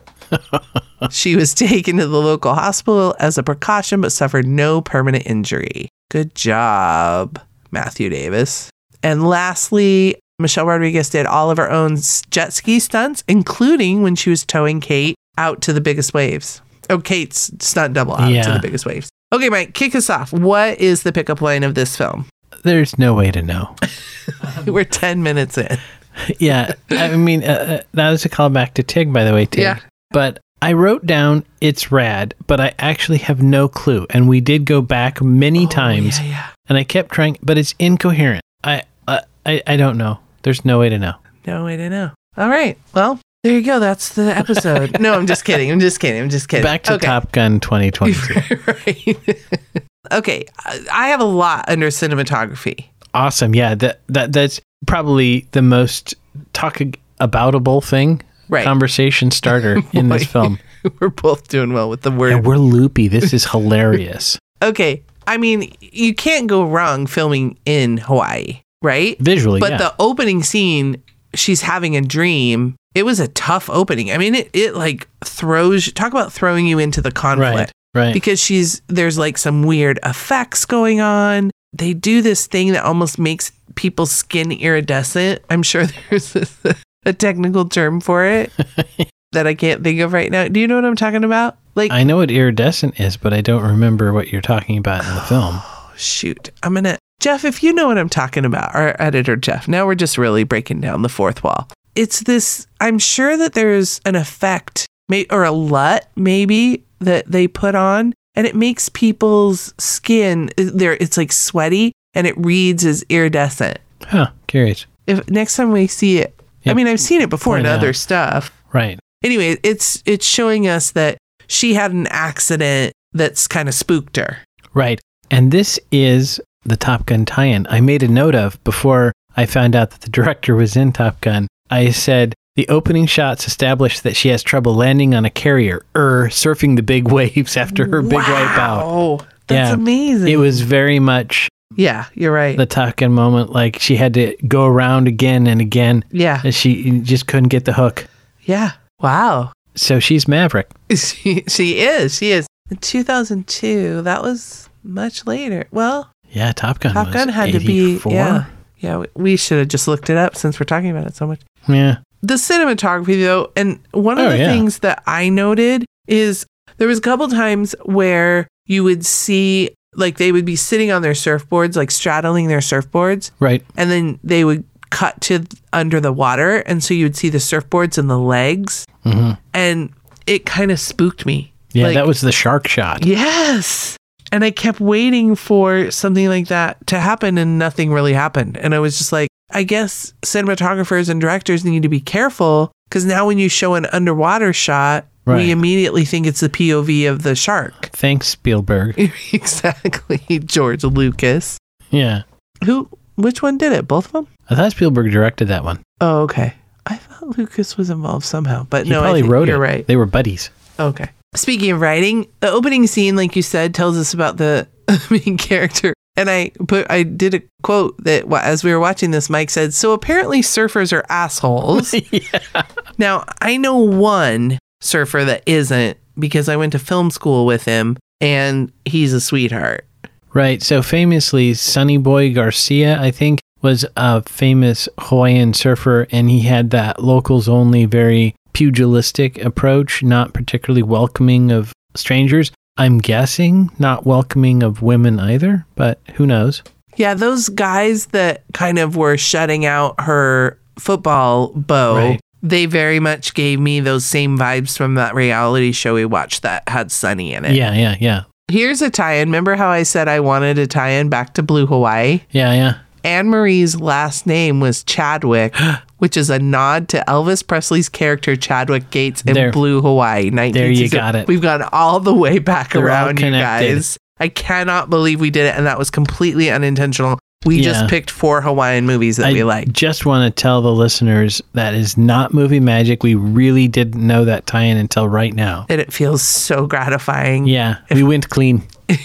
She 1.11 1.37
was 1.37 1.55
taken 1.55 1.97
to 1.99 2.07
the 2.07 2.21
local 2.21 2.55
hospital 2.55 3.15
as 3.19 3.39
a 3.39 3.43
precaution 3.43 4.01
but 4.01 4.13
suffered 4.13 4.47
no 4.47 4.81
permanent 4.81 5.27
injury. 5.27 5.89
Good 6.11 6.35
job, 6.35 7.41
Matthew 7.71 8.09
Davis. 8.09 8.71
And 9.03 9.27
lastly, 9.27 10.17
Michelle 10.39 10.67
Rodriguez 10.67 11.11
did 11.11 11.27
all 11.27 11.51
of 11.51 11.59
her 11.59 11.71
own 11.71 11.99
jet 12.31 12.53
ski 12.53 12.79
stunts, 12.81 13.23
including 13.29 14.03
when 14.03 14.17
she 14.17 14.31
was 14.31 14.45
towing 14.45 14.81
Kate 14.81 15.15
out 15.39 15.61
to 15.63 15.73
the 15.73 15.81
biggest 15.81 16.15
waves. 16.15 16.61
Oh, 16.91 16.99
Kate's 16.99 17.51
stunt 17.61 17.95
double 17.95 18.15
out 18.15 18.45
to 18.45 18.53
the 18.53 18.61
biggest 18.61 18.87
waves. 18.87 19.09
Okay, 19.33 19.49
Mike, 19.49 19.75
kick 19.75 19.95
us 19.95 20.11
off. 20.11 20.33
What 20.33 20.79
is 20.79 21.03
the 21.03 21.13
pickup 21.13 21.41
line 21.41 21.65
of 21.65 21.75
this 21.75 21.97
film? 21.97 22.27
There's 22.63 22.99
no 22.99 23.15
way 23.15 23.31
to 23.31 23.43
know. 23.43 23.75
We're 24.67 24.85
10 24.85 25.23
minutes 25.23 25.59
in. 25.59 25.79
yeah. 26.39 26.75
I 26.91 27.17
mean, 27.17 27.43
uh, 27.43 27.47
uh, 27.47 27.83
that 27.93 28.11
was 28.11 28.25
a 28.25 28.29
callback 28.29 28.75
to 28.75 28.83
Tig, 28.83 29.13
by 29.13 29.25
the 29.25 29.33
way, 29.33 29.47
Tig. 29.47 29.63
Yeah. 29.63 29.81
But 30.15 30.39
I 30.63 30.73
wrote 30.73 31.05
down 31.05 31.45
it's 31.61 31.93
rad, 31.93 32.35
but 32.47 32.61
I 32.61 32.73
actually 32.79 33.19
have 33.19 33.43
no 33.43 33.69
clue. 33.69 34.07
And 34.11 34.29
we 34.29 34.41
did 34.41 34.65
go 34.65 34.81
back 34.81 35.21
many 35.21 35.67
times, 35.67 36.19
Oh, 36.19 36.23
Yeah, 36.23 36.29
yeah. 36.31 36.47
and 36.69 36.79
I 36.79 36.85
kept 36.85 37.13
trying, 37.13 37.37
but 37.43 37.59
it's 37.59 37.75
incoherent. 37.79 38.41
I, 38.63 38.85
uh, 39.07 39.21
I, 39.45 39.63
I 39.67 39.77
don't 39.77 39.99
know. 39.99 40.21
There's 40.43 40.65
no 40.65 40.79
way 40.79 40.89
to 40.89 40.99
know. 40.99 41.15
No 41.47 41.65
way 41.67 41.77
to 41.77 41.91
know. 41.91 42.11
All 42.39 42.49
right. 42.49 42.79
Well, 42.95 43.21
there 43.43 43.53
you 43.53 43.63
go. 43.63 43.79
That's 43.79 44.15
the 44.15 44.35
episode. 44.35 44.99
no, 45.07 45.13
I'm 45.15 45.27
just 45.27 45.45
kidding. 45.45 45.71
I'm 45.71 45.81
just 45.81 46.01
kidding. 46.01 46.23
I'm 46.23 46.31
just 46.31 46.49
kidding. 46.49 46.65
Back 46.65 46.85
to 46.85 46.95
Okay. 46.95 47.07
Top 47.07 47.31
Gun 47.33 47.61
2022. 47.61 48.57
right. 48.67 49.83
okay. 50.13 50.45
I 50.65 50.81
I 50.93 51.09
have 51.09 51.21
a 51.21 51.25
lot 51.25 51.67
under 51.69 51.89
cinematography. 51.89 52.87
awesome. 53.13 53.55
Yeah, 53.55 53.75
that 53.75 54.01
that 54.09 54.33
that's 54.33 54.61
probably 54.87 55.47
the 55.53 55.61
most 55.63 56.15
talk 56.55 56.81
aboutable 57.21 57.85
thing. 57.85 58.23
Right. 58.49 58.65
Conversation 58.65 59.31
starter 59.31 59.79
in 59.93 60.09
this 60.09 60.25
film. 60.27 60.59
We're 61.01 61.09
both 61.09 61.49
doing 61.49 61.73
well 61.73 61.89
with 61.89 62.03
the 62.03 62.11
word. 62.11 62.33
And 62.33 62.45
we're 62.47 62.59
loopy. 62.59 63.09
This 63.09 63.33
is 63.33 63.47
hilarious. 63.47 64.39
Okay. 64.63 65.03
I 65.27 65.37
mean, 65.37 65.75
you 65.81 66.15
can't 66.15 66.47
go 66.47 66.65
wrong 66.65 67.07
filming 67.07 67.59
in 67.67 67.99
Hawaii, 67.99 68.61
right? 68.83 69.19
Visually, 69.19 69.61
But 69.61 69.73
yeah. 69.73 69.77
the 69.79 69.95
opening 69.99 70.43
scene, 70.43 71.03
she's 71.35 71.61
having 71.61 71.97
a 71.97 72.01
dream. 72.01 72.77
It 72.95 73.03
was 73.03 73.21
a 73.21 73.29
tough 73.29 73.69
opening. 73.69 74.11
I 74.11 74.17
mean, 74.17 74.35
it, 74.35 74.49
it 74.55 74.75
like 74.75 75.07
throws, 75.23 75.93
talk 75.93 76.13
about 76.13 76.33
throwing 76.33 76.67
you 76.67 76.79
into 76.79 77.03
the 77.03 77.13
conflict. 77.13 77.55
right. 77.55 77.73
Right. 77.95 78.13
Because 78.15 78.41
she's, 78.41 78.81
there's 78.87 79.19
like 79.19 79.37
some 79.37 79.65
weird 79.65 79.99
effects 80.03 80.65
going 80.65 81.01
on. 81.01 81.51
They 81.75 81.93
do 81.93 82.23
this 82.23 82.47
thing 82.47 82.73
that 82.73 82.85
almost 82.85 83.19
makes 83.19 83.53
people's 83.75 84.13
skin 84.13 84.51
iridescent. 84.51 85.43
I'm 85.51 85.63
sure 85.63 85.85
there's 86.11 86.35
a, 86.37 86.75
a 87.07 87.13
technical 87.13 87.69
term 87.69 88.01
for 88.01 88.25
it 88.25 88.53
that 89.33 89.47
I 89.47 89.55
can't 89.55 89.83
think 89.83 90.01
of 90.01 90.13
right 90.13 90.31
now. 90.31 90.49
Do 90.49 90.61
you 90.61 90.67
know 90.67 90.77
what 90.77 90.85
I'm 90.85 90.97
talking 90.97 91.25
about? 91.25 91.59
Like, 91.75 91.91
I 91.91 92.05
know 92.05 92.19
what 92.19 92.31
iridescent 92.31 93.01
is, 93.01 93.17
but 93.17 93.33
I 93.33 93.41
don't 93.41 93.63
remember 93.63 94.13
what 94.13 94.33
you're 94.33 94.41
talking 94.41 94.79
about 94.79 95.05
in 95.05 95.11
the 95.15 95.23
oh, 95.23 95.27
film. 95.27 95.97
shoot, 95.97 96.51
I'm 96.63 96.75
gonna 96.75 96.99
Geoff, 97.21 97.45
if 97.45 97.63
you 97.63 97.73
know 97.73 97.87
what 97.87 97.97
I'm 97.97 98.09
talking 98.09 98.45
about, 98.45 98.75
our 98.75 98.97
editor 98.99 99.37
Geoff. 99.37 99.67
Now 99.67 99.87
we're 99.87 99.95
just 99.95 100.19
really 100.19 100.45
breaking 100.45 100.81
down 100.81 101.03
the 101.03 101.09
fourth 101.09 101.43
wall. 101.43 101.71
It's 101.95 102.21
this. 102.21 102.67
I'm 102.81 102.99
sure 102.99 103.37
that 103.37 103.55
there's 103.55 104.01
an 104.05 104.15
effect, 104.17 104.87
may, 105.09 105.27
or 105.31 105.45
a 105.45 105.51
LUT 105.51 106.07
maybe 106.17 106.85
that 106.99 107.25
they 107.27 107.49
put 107.49 107.75
on, 107.75 108.13
and 108.35 108.47
it 108.47 108.55
makes 108.55 108.89
people's 108.89 109.73
skin. 109.79 110.51
Uh, 110.59 110.65
there, 110.75 110.99
it's 111.01 111.17
like 111.17 111.33
sweaty, 111.33 111.93
and 112.15 112.27
it 112.27 112.37
reads 112.37 112.85
as 112.85 113.05
iridescent. 113.09 113.79
Huh. 114.03 114.31
Curious. 114.47 114.87
If 115.07 115.29
next 115.31 115.57
time 115.57 115.71
we 115.71 115.87
see 115.87 116.19
it, 116.19 116.39
I 116.67 116.75
mean, 116.75 116.87
I've 116.87 117.01
seen 117.01 117.21
it 117.21 117.31
before 117.31 117.57
in 117.59 117.65
Point 117.65 117.75
other 117.77 117.89
out. 117.91 117.97
stuff. 117.97 118.63
Right. 118.73 118.99
Anyway, 119.23 119.57
it's 119.63 120.03
it's 120.07 120.27
showing 120.27 120.67
us 120.69 120.91
that 120.93 121.19
she 121.47 121.75
had 121.75 121.93
an 121.93 122.07
accident 122.09 122.93
that's 123.13 123.47
kind 123.47 123.69
of 123.69 123.75
spooked 123.75 124.17
her. 124.17 124.39
Right. 124.73 125.01
And 125.31 125.53
this 125.53 125.79
is 125.93 126.41
the 126.65 126.77
Top 126.77 127.07
Gun 127.07 127.25
tie 127.25 127.45
in. 127.47 127.67
I 127.69 127.81
made 127.81 128.03
a 128.03 128.09
note 128.09 128.35
of 128.35 128.63
before 128.65 129.13
I 129.37 129.47
found 129.47 129.77
out 129.77 129.91
that 129.91 130.01
the 130.03 130.11
director 130.19 130.55
was 130.57 130.77
in 130.77 130.93
Top 130.93 131.21
Gun. 131.21 131.47
I 131.71 131.91
said, 131.91 132.35
the 132.57 132.69
opening 132.69 133.07
shots 133.07 133.47
establish 133.47 134.01
that 134.01 134.15
she 134.17 134.29
has 134.29 134.43
trouble 134.43 134.75
landing 134.75 135.15
on 135.15 135.25
a 135.25 135.31
carrier 135.31 135.85
or 135.95 136.29
surfing 136.31 136.77
the 136.77 136.83
big 136.83 137.09
waves 137.13 137.57
after 137.57 137.87
her 137.89 138.01
big 138.03 138.21
wipeout. 138.21 138.81
Oh, 138.83 139.17
that's 139.47 139.71
Yeah. 139.71 139.75
amazing. 139.75 140.29
It 140.29 140.37
was 140.37 140.61
very 140.61 140.99
much 141.01 141.49
yeah, 141.77 142.07
you're 142.15 142.33
right. 142.33 142.57
the 142.57 142.67
Top 142.67 142.97
Gun 142.97 143.13
moment. 143.13 143.51
Like 143.51 143.79
she 143.81 143.97
had 143.97 144.15
to 144.15 144.37
go 144.49 144.67
around 144.67 145.09
again 145.09 145.47
and 145.47 145.61
again. 145.61 146.05
yeah, 146.11 146.41
And 146.45 146.55
she 146.55 147.01
just 147.01 147.27
couldn't 147.27 147.49
get 147.51 147.65
the 147.65 147.73
hook. 147.73 148.07
yeah. 148.43 148.73
Wow. 149.01 149.53
So 149.75 149.99
she's 150.01 150.27
Maverick. 150.29 150.71
She, 150.97 151.43
she 151.49 151.81
is. 151.81 152.17
She 152.17 152.31
is. 152.31 152.47
In 152.71 152.77
2002, 152.79 154.03
that 154.03 154.23
was 154.23 154.69
much 154.83 155.27
later. 155.27 155.67
Well, 155.71 156.11
Yeah, 156.31 156.53
Top 156.53 156.81
Gun. 156.81 156.95
Top 156.95 157.13
Gun 157.13 157.29
had 157.29 157.53
to 157.53 157.59
be. 157.61 158.01
Yeah. 158.07 158.47
Yeah, 158.79 158.99
we- 158.99 159.07
we 159.15 159.37
should 159.37 159.59
have 159.59 159.69
just 159.69 159.89
looked 159.89 160.11
it 160.11 160.17
up 160.17 160.37
since 160.37 160.59
we're 160.61 160.65
talking 160.65 160.91
about 160.91 161.07
it 161.07 161.15
so 161.17 161.27
much. 161.27 161.41
Yeah. 161.69 161.99
the 162.23 162.35
cinematography 162.35 163.21
though 163.23 163.51
and 163.57 163.79
one 163.93 164.19
of 164.19 164.27
Oh, 164.27 164.31
the 164.31 164.39
yeah. 164.39 164.51
things 164.53 164.79
that 164.81 165.03
i 165.07 165.29
noted 165.29 165.85
is 166.09 166.47
there 166.79 166.89
was 166.89 166.99
a 166.99 167.03
couple 167.03 167.27
times 167.29 167.75
where 167.85 168.47
you 168.67 168.83
would 168.85 169.05
see 169.05 169.71
like 169.97 170.19
they 170.19 170.33
would 170.33 170.45
be 170.45 170.57
sitting 170.57 170.91
on 170.91 171.03
their 171.03 171.13
surfboards 171.13 171.77
like 171.77 171.91
straddling 171.91 172.49
their 172.49 172.61
surfboards. 172.61 173.31
Right. 173.41 173.65
and 173.77 173.91
then 173.91 174.19
they 174.25 174.45
would 174.45 174.65
cut 174.91 175.21
to 175.23 175.45
under 175.73 176.01
the 176.01 176.13
water 176.13 176.59
and 176.59 176.83
so 176.85 176.95
you 176.95 177.05
would 177.07 177.17
see 177.17 177.29
the 177.29 177.39
surfboards 177.39 177.99
and 177.99 178.09
the 178.09 178.19
legs. 178.19 178.87
Hmm 179.03 179.33
and 179.53 179.93
it 180.27 180.47
kind 180.47 180.71
of 180.71 180.81
spooked 180.81 181.27
me. 181.27 181.53
Yeah, 181.73 181.85
Like- 181.89 181.95
that 181.95 182.07
was 182.07 182.21
the 182.21 182.33
shark 182.33 182.67
shot. 182.69 183.05
yes. 183.05 183.97
And 184.33 184.43
i 184.45 184.51
kept 184.51 184.81
waiting 184.81 185.37
for 185.37 185.91
something 185.91 186.27
like 186.29 186.49
that 186.49 186.85
to 186.89 186.99
happen 186.99 187.39
and 187.39 187.59
nothing 187.59 187.93
really 187.93 188.13
happened. 188.15 188.57
And 188.57 188.75
i 188.75 188.79
was 188.79 188.99
just 188.99 189.13
like 189.13 189.29
i 189.53 189.63
guess 189.63 190.13
cinematographers 190.23 191.09
and 191.09 191.21
directors 191.21 191.65
need 191.65 191.83
to 191.83 191.89
be 191.89 192.01
careful 192.01 192.73
because 192.89 193.05
now 193.05 193.27
when 193.27 193.39
you 193.39 193.49
show 193.49 193.75
an 193.75 193.87
underwater 193.87 194.53
shot 194.53 195.07
Right. 195.27 195.37
we 195.39 195.51
immediately 195.51 196.05
think 196.05 196.27
it's 196.27 196.41
the 196.41 196.49
pov 196.51 197.11
of 197.11 197.23
the 197.23 197.35
shark 197.35 197.87
Thanks, 197.93 198.29
Spielberg. 198.29 198.99
exactly 199.33 200.39
george 200.41 200.85
lucas 200.85 201.59
Yeah. 201.91 202.23
who 202.65 202.89
which 203.17 203.43
one 203.43 203.57
did 203.59 203.73
it 203.73 203.87
both 203.89 204.07
of 204.07 204.13
them 204.13 204.29
I 204.51 204.55
thought 204.55 204.73
Spielberg 204.73 205.11
directed 205.13 205.47
that 205.49 205.65
one. 205.65 205.81
oh 206.01 206.23
okay 206.23 206.55
i 206.87 206.97
thought 206.97 207.39
lucas 207.39 207.77
was 207.79 207.89
involved 207.91 208.25
somehow 208.27 208.67
but 208.69 208.85
He 208.85 208.91
no 208.91 208.99
I 209.01 209.03
probably 209.05 209.21
think 209.23 209.33
wrote 209.33 209.49
you're 209.49 209.57
it. 209.65 209.69
right 209.69 209.87
They 209.87 209.97
were 209.97 210.07
buddies. 210.07 210.51
Okay. 210.79 211.09
Speaking 211.37 211.71
of 211.71 211.81
writing, 211.81 212.27
the 212.41 212.51
opening 212.51 212.87
scene, 212.89 213.15
like 213.17 213.35
you 213.37 213.43
said, 213.43 213.75
tells 213.75 213.97
us 213.97 214.13
about 214.15 214.37
the 214.39 214.67
main 215.11 215.37
character. 215.39 215.95
And 216.17 216.29
I 216.31 216.51
put, 216.69 216.89
I 216.91 217.03
did 217.05 217.35
a 217.35 217.43
quote 217.63 217.97
that 218.05 218.25
as 218.33 218.63
we 218.65 218.73
were 218.73 218.79
watching 218.81 219.11
this, 219.13 219.29
Mike 219.31 219.51
said, 219.51 219.73
"So 219.75 219.93
apparently 219.93 220.43
surfers 220.43 220.93
are 220.93 221.05
assholes." 221.09 221.93
yeah. 222.13 222.63
Now 222.99 223.25
I 223.41 223.57
know 223.57 223.77
one 223.79 224.59
surfer 224.85 225.25
that 225.25 225.43
isn't 225.47 225.99
because 226.19 226.49
I 226.49 226.57
went 226.57 226.73
to 226.73 226.79
film 226.79 227.11
school 227.11 227.47
with 227.47 227.65
him, 227.65 227.97
and 228.21 228.73
he's 228.85 229.13
a 229.13 229.21
sweetheart. 229.21 229.87
Right. 230.33 230.63
So 230.63 230.83
famously, 230.83 231.55
Sunny 231.55 231.97
Boy 231.97 232.33
Garcia, 232.35 233.01
I 233.01 233.11
think, 233.11 233.41
was 233.63 233.85
a 233.97 234.23
famous 234.23 234.89
Hawaiian 234.99 235.55
surfer, 235.55 236.07
and 236.11 236.29
he 236.29 236.41
had 236.41 236.71
that 236.71 237.03
locals 237.03 237.49
only, 237.49 237.85
very 237.87 238.35
pugilistic 238.53 239.43
approach, 239.43 240.03
not 240.03 240.35
particularly 240.35 240.83
welcoming 240.83 241.51
of 241.51 241.73
strangers. 241.95 242.53
I'm 242.77 242.99
guessing 242.99 243.71
not 243.79 244.05
welcoming 244.05 244.63
of 244.63 244.83
women 244.83 245.21
either, 245.21 245.67
but 245.77 246.01
who 246.15 246.27
knows? 246.27 246.63
Yeah, 246.97 247.15
those 247.15 247.49
guys 247.49 248.07
that 248.07 248.43
kind 248.53 248.79
of 248.79 248.97
were 248.97 249.17
shutting 249.17 249.65
out 249.65 250.01
her 250.01 250.59
football 250.79 251.49
bow, 251.55 251.97
Right. 251.97 252.21
They 252.45 252.67
very 252.67 253.01
much 253.01 253.33
gave 253.33 253.59
me 253.59 253.81
those 253.81 254.05
same 254.05 254.39
vibes 254.39 254.77
from 254.77 254.95
that 254.95 255.15
reality 255.15 255.73
show 255.73 255.95
we 255.95 256.05
watched 256.05 256.43
that 256.43 256.69
had 256.69 256.93
Sunny 256.93 257.33
in 257.33 257.45
it. 257.47 257.57
Yeah, 257.57 257.73
yeah, 257.73 257.97
yeah. 257.99 258.25
Here's 258.49 258.83
a 258.83 258.91
tie 258.91 259.15
in. 259.15 259.29
Remember 259.29 259.55
how 259.55 259.69
I 259.69 259.83
said 259.83 260.09
I 260.09 260.21
wanted 260.21 260.59
a 260.59 260.67
tie 260.67 260.91
in 260.91 261.09
back 261.09 261.33
to 261.35 261.43
Blue 261.43 261.67
Hawaii? 261.67 262.21
Yeah, 262.31 262.53
yeah. 262.53 262.79
Anne 263.03 263.29
Marie's 263.31 263.81
last 263.81 264.27
name 264.27 264.61
was 264.61 264.85
Chadwick, 264.85 265.57
which 265.99 266.19
is 266.19 266.29
a 266.29 266.39
nod 266.39 266.89
to 266.91 267.03
Elvis 267.09 267.47
Presley's 267.47 267.89
character 267.89 268.37
Chadwick 268.37 268.91
Gates 268.91 269.23
in 269.23 269.33
There. 269.33 269.51
Blue 269.51 269.81
Hawaii. 269.81 270.31
1960. 270.31 270.95
got 270.95 271.17
it. 271.17 271.27
We've 271.27 271.41
gone 271.41 271.63
all 271.73 271.99
the 272.01 272.15
way 272.15 272.39
back 272.39 272.75
They're 272.75 272.85
around, 272.85 273.21
you 273.21 273.31
guys. 273.31 273.97
I 274.21 274.29
cannot 274.29 274.91
believe 274.91 275.19
we 275.19 275.31
did 275.31 275.47
it, 275.47 275.57
and 275.57 275.67
that 275.67 275.79
was 275.79 275.91
completely 275.91 276.51
unintentional. 276.51 277.19
We 277.45 277.57
Yeah. 277.57 277.65
just 277.73 277.89
picked 277.89 278.11
four 278.11 278.41
Hawaiian 278.41 278.87
movies 278.87 279.19
that 279.19 279.27
I 279.27 279.33
we 279.33 279.45
like. 279.45 279.71
just 279.73 280.07
want 280.07 280.25
to 280.35 280.43
tell 280.43 280.63
the 280.63 280.73
listeners 280.73 281.43
that 281.53 281.75
is 281.75 281.97
not 281.99 282.33
movie 282.33 282.61
magic. 282.61 283.03
We 283.03 283.15
really 283.15 283.69
didn't 283.69 284.05
know 284.07 284.25
that 284.25 284.47
tie 284.47 284.63
in 284.63 284.77
until 284.77 285.09
right 285.09 285.35
now. 285.35 285.67
And 285.69 285.81
it 285.81 285.93
feels 285.93 286.23
so 286.23 286.67
gratifying. 286.67 287.47
Yeah, 287.47 287.77
we 287.91 288.03
went 288.03 288.29
clean. 288.31 288.63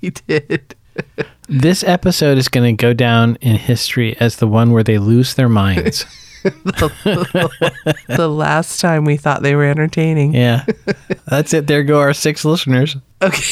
We 0.00 0.10
did. 0.26 0.74
This 1.48 1.84
episode 1.84 2.36
is 2.36 2.48
going 2.48 2.76
to 2.76 2.80
go 2.82 2.92
down 2.92 3.36
in 3.40 3.54
history 3.54 4.16
as 4.18 4.36
the 4.36 4.48
one 4.48 4.72
where 4.72 4.82
they 4.82 4.98
lose 4.98 5.34
their 5.34 5.48
minds. 5.48 6.04
the 6.42 8.28
last 8.28 8.80
time 8.80 9.04
we 9.04 9.16
thought 9.16 9.42
they 9.42 9.54
were 9.54 9.64
entertaining. 9.64 10.34
Yeah. 10.34 10.64
That's 11.28 11.54
it. 11.54 11.68
There 11.68 11.84
go 11.84 12.00
our 12.00 12.12
six 12.14 12.44
listeners. 12.44 12.96
Okay. 13.22 13.44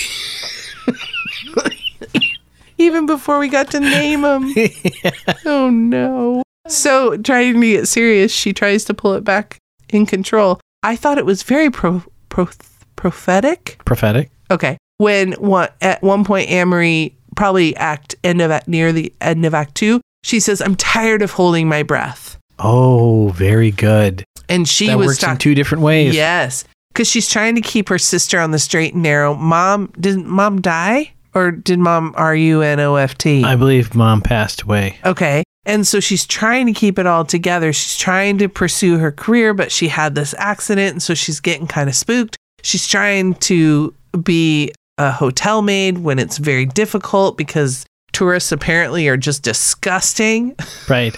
Even 2.81 3.07
before 3.07 3.39
we 3.39 3.49
got 3.49 3.71
to 3.73 3.81
name 3.81 4.23
them. 4.23 4.53
Oh 5.45 5.71
no. 5.71 6.43
So, 6.69 7.17
trying 7.17 7.61
to 7.61 7.67
get 7.67 7.89
serious, 7.89 8.33
she 8.33 8.53
tries 8.53 8.85
to 8.85 8.95
pull 8.95 9.15
it 9.15 9.25
back 9.25 9.59
in 9.89 10.07
control. 10.07 10.61
I 10.83 10.97
thought 10.97 11.19
it 11.19 11.27
was 11.27 11.43
very 11.43 11.71
pro, 11.71 12.03
pro 12.29 12.49
prophetic. 12.97 13.81
Prophetic. 13.85 14.31
Okay. 14.51 14.77
When 14.99 15.33
one, 15.33 15.69
at 15.81 16.03
one 16.03 16.25
point, 16.25 16.51
Amory, 16.51 17.17
probably 17.37 17.75
act 17.77 18.15
end 18.23 18.41
of 18.41 18.67
near 18.69 18.93
the 18.93 19.13
end 19.21 19.45
of 19.47 19.55
act 19.55 19.75
two, 19.75 20.01
she 20.23 20.41
says, 20.41 20.61
I'm 20.61 20.77
tired 20.77 21.23
of 21.23 21.33
holding 21.33 21.69
my 21.69 21.83
breath. 21.83 22.39
Oh, 22.59 23.31
very 23.31 23.71
good. 23.71 24.25
And 24.49 24.69
she 24.69 24.89
that 24.89 24.99
was 24.99 25.07
works 25.07 25.23
in 25.23 25.39
two 25.39 25.55
different 25.55 25.83
ways. 25.83 26.15
Yes. 26.15 26.65
Because 26.93 27.09
she's 27.09 27.29
trying 27.29 27.55
to 27.55 27.61
keep 27.61 27.89
her 27.89 27.99
sister 27.99 28.39
on 28.39 28.51
the 28.51 28.59
straight 28.59 28.95
and 28.95 29.03
narrow. 29.03 29.35
Mom, 29.35 29.93
didn't 29.99 30.27
mom 30.27 30.61
die? 30.61 31.13
Or 31.35 31.51
did 31.51 31.79
mom 31.79 32.15
R 32.17 32.35
U 32.35 32.63
N 32.63 32.81
O 32.81 32.97
F 32.97 33.17
T? 33.17 33.45
I 33.45 33.57
believe 33.57 33.95
mom 33.95 34.21
passed 34.21 34.63
away. 34.63 34.99
Okay. 35.05 35.45
And 35.67 35.87
so 35.87 36.01
she's 36.01 36.27
trying 36.27 36.67
to 36.67 36.73
keep 36.73 36.99
it 36.99 37.07
all 37.07 37.25
together. 37.25 37.73
She's 37.73 37.97
trying 37.97 38.39
to 38.39 38.49
pursue 38.49 38.99
her 38.99 39.13
career, 39.13 39.55
but 39.55 39.71
she 39.71 39.89
had 39.89 40.15
this 40.15 40.35
accident. 40.39 40.93
And 40.93 41.03
so 41.03 41.15
she's 41.15 41.39
getting 41.39 41.67
kind 41.67 41.89
of 41.89 41.95
spooked. 41.95 42.37
She's 42.63 42.87
trying 42.87 43.35
to 43.35 43.95
be 44.23 44.73
a 44.99 45.13
hotel 45.13 45.63
maid 45.63 45.99
when 45.99 46.19
it's 46.19 46.39
very 46.39 46.67
difficult 46.67 47.37
because 47.37 47.85
tourists 48.13 48.53
apparently 48.53 49.09
are 49.09 49.17
just 49.17 49.43
disgusting. 49.43 50.55
Right. 50.89 51.17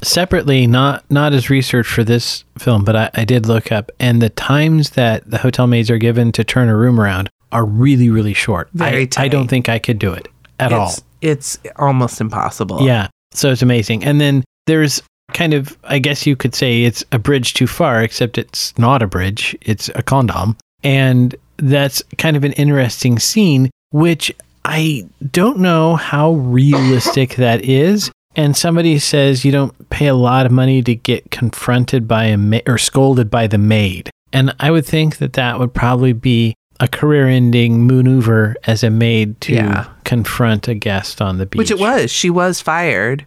Separately, 0.00 0.66
not 0.66 1.04
not 1.10 1.34
as 1.34 1.50
research 1.50 1.86
for 1.86 2.02
this 2.02 2.44
film, 2.58 2.84
but 2.84 2.96
I, 2.96 3.10
I 3.12 3.24
did 3.26 3.44
look 3.44 3.70
up, 3.70 3.90
and 4.00 4.22
the 4.22 4.30
times 4.30 4.90
that 4.90 5.30
the 5.30 5.36
hotel 5.36 5.66
maids 5.66 5.90
are 5.90 5.98
given 5.98 6.32
to 6.32 6.42
turn 6.42 6.70
a 6.70 6.76
room 6.76 6.98
around 6.98 7.28
are 7.52 7.64
really, 7.64 8.10
really 8.10 8.34
short. 8.34 8.68
Very 8.72 9.08
I, 9.16 9.24
I 9.24 9.28
don't 9.28 9.48
think 9.48 9.68
I 9.68 9.78
could 9.78 9.98
do 9.98 10.12
it 10.12 10.28
at 10.58 10.72
all. 10.72 10.88
It's, 10.88 11.02
it's 11.20 11.58
almost 11.76 12.20
impossible. 12.20 12.82
Yeah. 12.82 13.08
So 13.32 13.50
it's 13.50 13.62
amazing. 13.62 14.04
And 14.04 14.20
then 14.20 14.44
there's 14.66 15.02
kind 15.32 15.54
of, 15.54 15.76
I 15.84 15.98
guess 15.98 16.26
you 16.26 16.36
could 16.36 16.54
say 16.54 16.84
it's 16.84 17.04
a 17.12 17.18
bridge 17.18 17.54
too 17.54 17.66
far, 17.66 18.02
except 18.02 18.38
it's 18.38 18.76
not 18.78 19.02
a 19.02 19.06
bridge, 19.06 19.56
it's 19.62 19.90
a 19.94 20.02
condom. 20.02 20.56
And 20.82 21.34
that's 21.56 22.02
kind 22.18 22.36
of 22.36 22.44
an 22.44 22.52
interesting 22.52 23.18
scene, 23.18 23.70
which 23.90 24.32
I 24.64 25.06
don't 25.30 25.58
know 25.58 25.96
how 25.96 26.32
realistic 26.32 27.34
that 27.36 27.64
is. 27.64 28.10
And 28.36 28.56
somebody 28.56 28.98
says 29.00 29.44
you 29.44 29.50
don't 29.50 29.90
pay 29.90 30.06
a 30.06 30.14
lot 30.14 30.46
of 30.46 30.52
money 30.52 30.82
to 30.82 30.94
get 30.94 31.30
confronted 31.30 32.06
by 32.06 32.24
a 32.24 32.36
ma- 32.36 32.60
or 32.66 32.78
scolded 32.78 33.30
by 33.30 33.48
the 33.48 33.58
maid. 33.58 34.10
And 34.32 34.54
I 34.60 34.70
would 34.70 34.86
think 34.86 35.18
that 35.18 35.32
that 35.32 35.58
would 35.58 35.74
probably 35.74 36.12
be 36.12 36.54
a 36.80 36.88
career 36.88 37.26
ending 37.26 37.86
maneuver 37.86 38.54
as 38.66 38.82
a 38.84 38.90
maid 38.90 39.40
to 39.42 39.54
Yeah. 39.54 39.86
confront 40.04 40.68
a 40.68 40.74
guest 40.74 41.20
on 41.20 41.38
the 41.38 41.46
beach. 41.46 41.58
Which 41.58 41.70
it 41.70 41.78
was. 41.78 42.10
She 42.10 42.30
was 42.30 42.60
fired. 42.60 43.26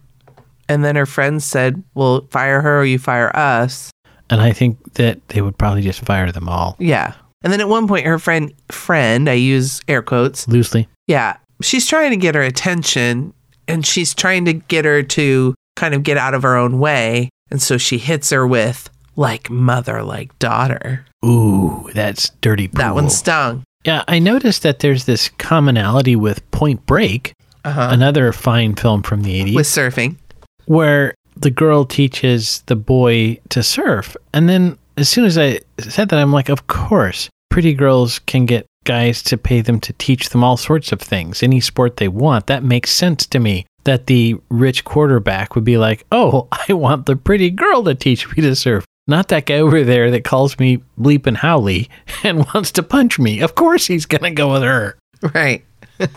And 0.70 0.86
then 0.86 0.96
her 0.96 1.06
friends 1.06 1.44
said, 1.44 1.84
Well, 1.96 2.28
fire 2.30 2.62
her 2.62 2.80
or 2.82 2.86
you 2.86 2.98
fire 2.98 3.36
us. 3.36 3.92
And 4.30 4.40
I 4.40 4.54
think 4.54 4.94
that 4.94 5.20
they 5.30 5.42
would 5.42 5.58
probably 5.58 5.82
just 5.82 6.00
fire 6.06 6.32
them 6.32 6.48
all 6.48 6.78
Yeah. 6.80 7.14
And 7.44 7.52
then 7.52 7.60
at 7.60 7.68
one 7.68 7.88
point, 7.88 8.06
her 8.06 8.20
friend, 8.20 8.54
friend, 8.70 9.28
I 9.30 9.34
use 9.34 9.82
air 9.88 10.02
quotes, 10.02 10.48
loosely. 10.48 10.88
yeah, 11.08 11.38
she's 11.62 11.88
trying 11.88 12.12
to 12.12 12.18
get 12.18 12.36
her 12.36 12.42
attention 12.42 13.34
and 13.68 13.86
she's 13.86 14.14
trying 14.14 14.46
to 14.46 14.54
get 14.54 14.86
her 14.86 15.02
to 15.04 15.56
kind 15.76 15.94
of 15.94 16.04
get 16.04 16.18
out 16.18 16.34
of 16.36 16.44
her 16.44 16.56
own 16.56 16.80
way. 16.80 17.30
And 17.50 17.62
so 17.62 17.78
she 17.78 17.98
hits 17.98 18.30
her 18.30 18.46
with 18.48 18.90
like 19.22 19.50
mother, 19.50 20.04
like 20.04 20.38
daughter. 20.40 21.06
Ooh, 21.26 21.90
that's 21.94 22.30
dirty. 22.42 22.68
Pool. 22.68 22.80
That 22.80 22.96
one 22.96 23.10
stung. 23.10 23.64
Yeah, 23.86 24.04
I 24.08 24.20
noticed 24.20 24.64
that 24.64 24.80
there's 24.80 25.06
this 25.06 25.30
commonality 25.38 26.16
with 26.16 26.50
Point 26.52 26.86
Break, 26.86 27.34
Uh-huh. 27.64 27.90
another 27.92 28.32
fine 28.34 28.76
film 28.76 29.02
from 29.04 29.24
the 29.24 29.40
80s, 29.42 29.56
With 29.56 29.68
surfing. 29.68 30.18
where 30.66 31.14
the 31.36 31.52
girl 31.52 31.86
teaches 31.86 32.62
the 32.68 32.76
boy 32.76 33.40
to 33.50 33.64
surf. 33.64 34.16
And 34.34 34.48
then 34.50 34.78
as 34.98 35.10
soon 35.10 35.26
as 35.26 35.38
I 35.38 35.60
said 35.80 36.10
that, 36.10 36.20
I'm 36.20 36.32
like, 36.34 36.50
of 36.50 36.68
course, 36.68 37.30
pretty 37.50 37.74
girls 37.74 38.20
can 38.20 38.46
get 38.46 38.66
guys 38.84 39.22
to 39.24 39.38
pay 39.38 39.62
them 39.62 39.80
to 39.80 39.94
teach 39.94 40.30
them 40.30 40.44
all 40.44 40.58
sorts 40.58 40.92
of 40.92 41.00
things, 41.02 41.42
any 41.44 41.60
sport 41.62 41.98
they 41.98 42.08
want. 42.08 42.48
That 42.48 42.64
makes 42.64 42.92
sense 42.92 43.26
to 43.28 43.40
me. 43.40 43.66
That 43.86 44.06
the 44.08 44.36
rich 44.50 44.84
quarterback 44.84 45.56
would 45.56 45.64
be 45.64 45.78
like, 45.78 46.06
oh, 46.12 46.48
I 46.70 46.74
want 46.74 47.06
the 47.08 47.16
pretty 47.16 47.50
girl 47.50 47.84
to 47.86 47.96
teach 47.96 48.28
me 48.36 48.44
to 48.44 48.56
surf. 48.56 48.86
Not 49.08 49.30
that 49.30 49.46
guy 49.46 49.56
over 49.56 49.84
there 49.84 50.12
that 50.12 50.24
calls 50.24 50.58
me 50.60 50.82
Bleep 51.00 51.28
and 51.28 51.38
haole 51.38 51.86
and 52.24 52.46
wants 52.54 52.72
to 52.74 52.84
punch 52.84 53.20
me. 53.20 53.42
Of 53.42 53.56
course 53.56 53.88
he's 53.88 54.06
going 54.06 54.24
to 54.24 54.32
go 54.32 54.54
with 54.54 54.64
her. 54.64 54.98
Right. 55.34 55.64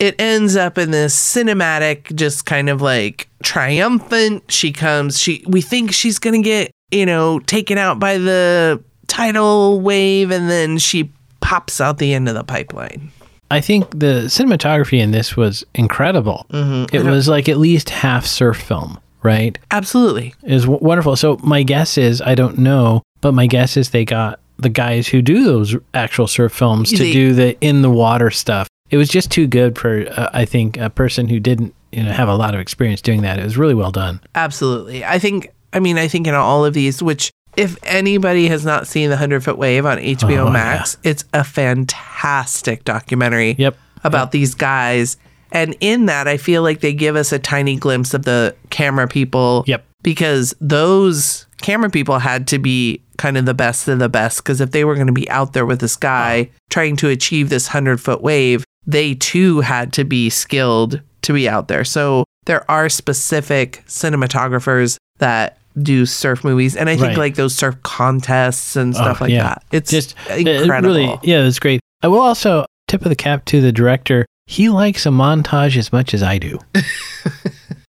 it 0.00 0.18
ends 0.18 0.56
up 0.56 0.78
in 0.78 0.90
this 0.90 1.14
cinematic, 1.16 2.14
just 2.16 2.46
kind 2.46 2.68
of 2.68 2.80
like 2.80 3.28
triumphant. 3.42 4.50
She 4.50 4.72
comes, 4.72 5.20
she 5.20 5.44
we 5.46 5.60
think 5.60 5.92
she's 5.92 6.18
gonna 6.18 6.42
get, 6.42 6.72
you 6.90 7.06
know, 7.06 7.38
taken 7.40 7.78
out 7.78 8.00
by 8.00 8.18
the 8.18 8.82
tidal 9.06 9.80
wave, 9.80 10.30
and 10.30 10.50
then 10.50 10.78
she 10.78 11.12
pops 11.40 11.80
out 11.80 11.98
the 11.98 12.14
end 12.14 12.28
of 12.28 12.34
the 12.34 12.44
pipeline. 12.44 13.12
I 13.50 13.60
think 13.60 13.90
the 13.90 14.24
cinematography 14.26 15.00
in 15.00 15.10
this 15.10 15.36
was 15.36 15.64
incredible. 15.74 16.46
Mm-hmm. 16.50 16.94
It 16.94 17.04
was 17.04 17.28
like 17.28 17.48
at 17.48 17.58
least 17.58 17.90
half 17.90 18.24
surf 18.24 18.56
film, 18.56 18.98
right? 19.22 19.58
Absolutely. 19.70 20.34
Was 20.42 20.62
w- 20.64 20.80
wonderful. 20.82 21.16
So 21.16 21.38
my 21.42 21.62
guess 21.62 21.98
is 21.98 22.20
I 22.22 22.34
don't 22.34 22.58
know, 22.58 23.02
but 23.20 23.32
my 23.32 23.46
guess 23.46 23.76
is 23.76 23.90
they 23.90 24.04
got 24.04 24.40
the 24.58 24.68
guys 24.68 25.08
who 25.08 25.22
do 25.22 25.44
those 25.44 25.74
actual 25.94 26.26
surf 26.26 26.52
films 26.52 26.90
to 26.90 26.98
They- 26.98 27.12
do 27.12 27.32
the 27.34 27.58
in 27.60 27.82
the 27.82 27.90
water 27.90 28.30
stuff. 28.30 28.68
It 28.90 28.96
was 28.96 29.08
just 29.08 29.30
too 29.30 29.46
good 29.46 29.78
for 29.78 30.06
uh, 30.10 30.30
I 30.32 30.44
think 30.44 30.76
a 30.76 30.90
person 30.90 31.28
who 31.28 31.38
didn't 31.40 31.74
you 31.92 32.02
know 32.02 32.10
have 32.12 32.28
a 32.28 32.34
lot 32.34 32.54
of 32.54 32.60
experience 32.60 33.00
doing 33.00 33.22
that. 33.22 33.38
It 33.38 33.44
was 33.44 33.56
really 33.56 33.74
well 33.74 33.92
done. 33.92 34.20
Absolutely. 34.34 35.04
I 35.04 35.18
think, 35.18 35.50
I 35.72 35.78
mean, 35.80 35.96
I 35.96 36.08
think 36.08 36.26
in 36.26 36.34
all 36.34 36.64
of 36.64 36.74
these, 36.74 37.02
which 37.02 37.30
if 37.56 37.76
anybody 37.84 38.48
has 38.48 38.64
not 38.64 38.86
seen 38.86 39.08
The 39.10 39.14
100 39.16 39.42
Foot 39.44 39.58
Wave 39.58 39.84
on 39.86 39.98
HBO 39.98 40.46
Oh, 40.46 40.50
Max, 40.50 40.96
it's 41.04 41.24
a 41.32 41.42
fantastic 41.44 42.84
documentary 42.84 43.54
Yep. 43.58 43.76
about 44.04 44.32
these 44.32 44.54
guys. 44.54 45.16
And 45.52 45.76
in 45.80 46.06
that, 46.06 46.28
I 46.28 46.36
feel 46.36 46.62
like 46.62 46.80
they 46.80 46.92
give 46.92 47.16
us 47.16 47.32
a 47.32 47.38
tiny 47.38 47.76
glimpse 47.76 48.14
of 48.14 48.24
the 48.24 48.54
camera 48.70 49.08
people. 49.08 49.64
Yep. 49.66 49.84
Because 50.02 50.54
those 50.60 51.46
camera 51.60 51.90
people 51.90 52.18
had 52.18 52.46
to 52.48 52.58
be 52.58 53.02
kind 53.18 53.36
of 53.36 53.44
the 53.44 53.52
best 53.54 53.86
of 53.88 53.98
the 53.98 54.08
best. 54.08 54.38
Because 54.42 54.60
if 54.60 54.70
they 54.70 54.84
were 54.84 54.94
going 54.94 55.06
to 55.08 55.12
be 55.12 55.28
out 55.28 55.52
there 55.52 55.66
with 55.66 55.80
this 55.80 55.96
guy 55.96 56.50
trying 56.70 56.96
to 56.96 57.08
achieve 57.08 57.50
this 57.50 57.68
100 57.68 58.00
foot 58.00 58.22
wave, 58.22 58.64
they 58.86 59.14
too 59.14 59.60
had 59.60 59.92
to 59.94 60.04
be 60.04 60.30
skilled 60.30 61.00
to 61.22 61.32
be 61.34 61.48
out 61.48 61.68
there. 61.68 61.84
So 61.84 62.24
there 62.46 62.68
are 62.70 62.88
specific 62.88 63.82
cinematographers 63.86 64.96
that 65.18 65.58
do 65.82 66.06
surf 66.06 66.42
movies. 66.44 66.76
And 66.76 66.88
I 66.88 66.94
think 66.96 67.08
Right. 67.08 67.18
like 67.18 67.34
those 67.34 67.54
surf 67.54 67.76
contests 67.82 68.76
and 68.76 68.94
stuff 68.94 69.18
Oh, 69.20 69.24
like 69.24 69.32
yeah. 69.32 69.42
that. 69.44 69.62
It's 69.70 69.90
Just 69.90 70.14
it- 70.30 70.46
it 70.48 70.62
incredible. 70.62 70.94
really, 70.94 71.18
yeah, 71.22 71.44
it's 71.44 71.58
great. 71.58 71.80
I 72.02 72.08
will 72.08 72.20
also 72.20 72.64
tip 72.88 73.02
of 73.02 73.08
the 73.10 73.14
cap 73.16 73.44
to 73.46 73.60
the 73.60 73.70
director. 73.72 74.24
He 74.50 74.68
likes 74.68 75.06
a 75.06 75.10
montage 75.10 75.76
as 75.76 75.92
much 75.92 76.12
as 76.12 76.22
I 76.24 76.38
do. 76.38 76.58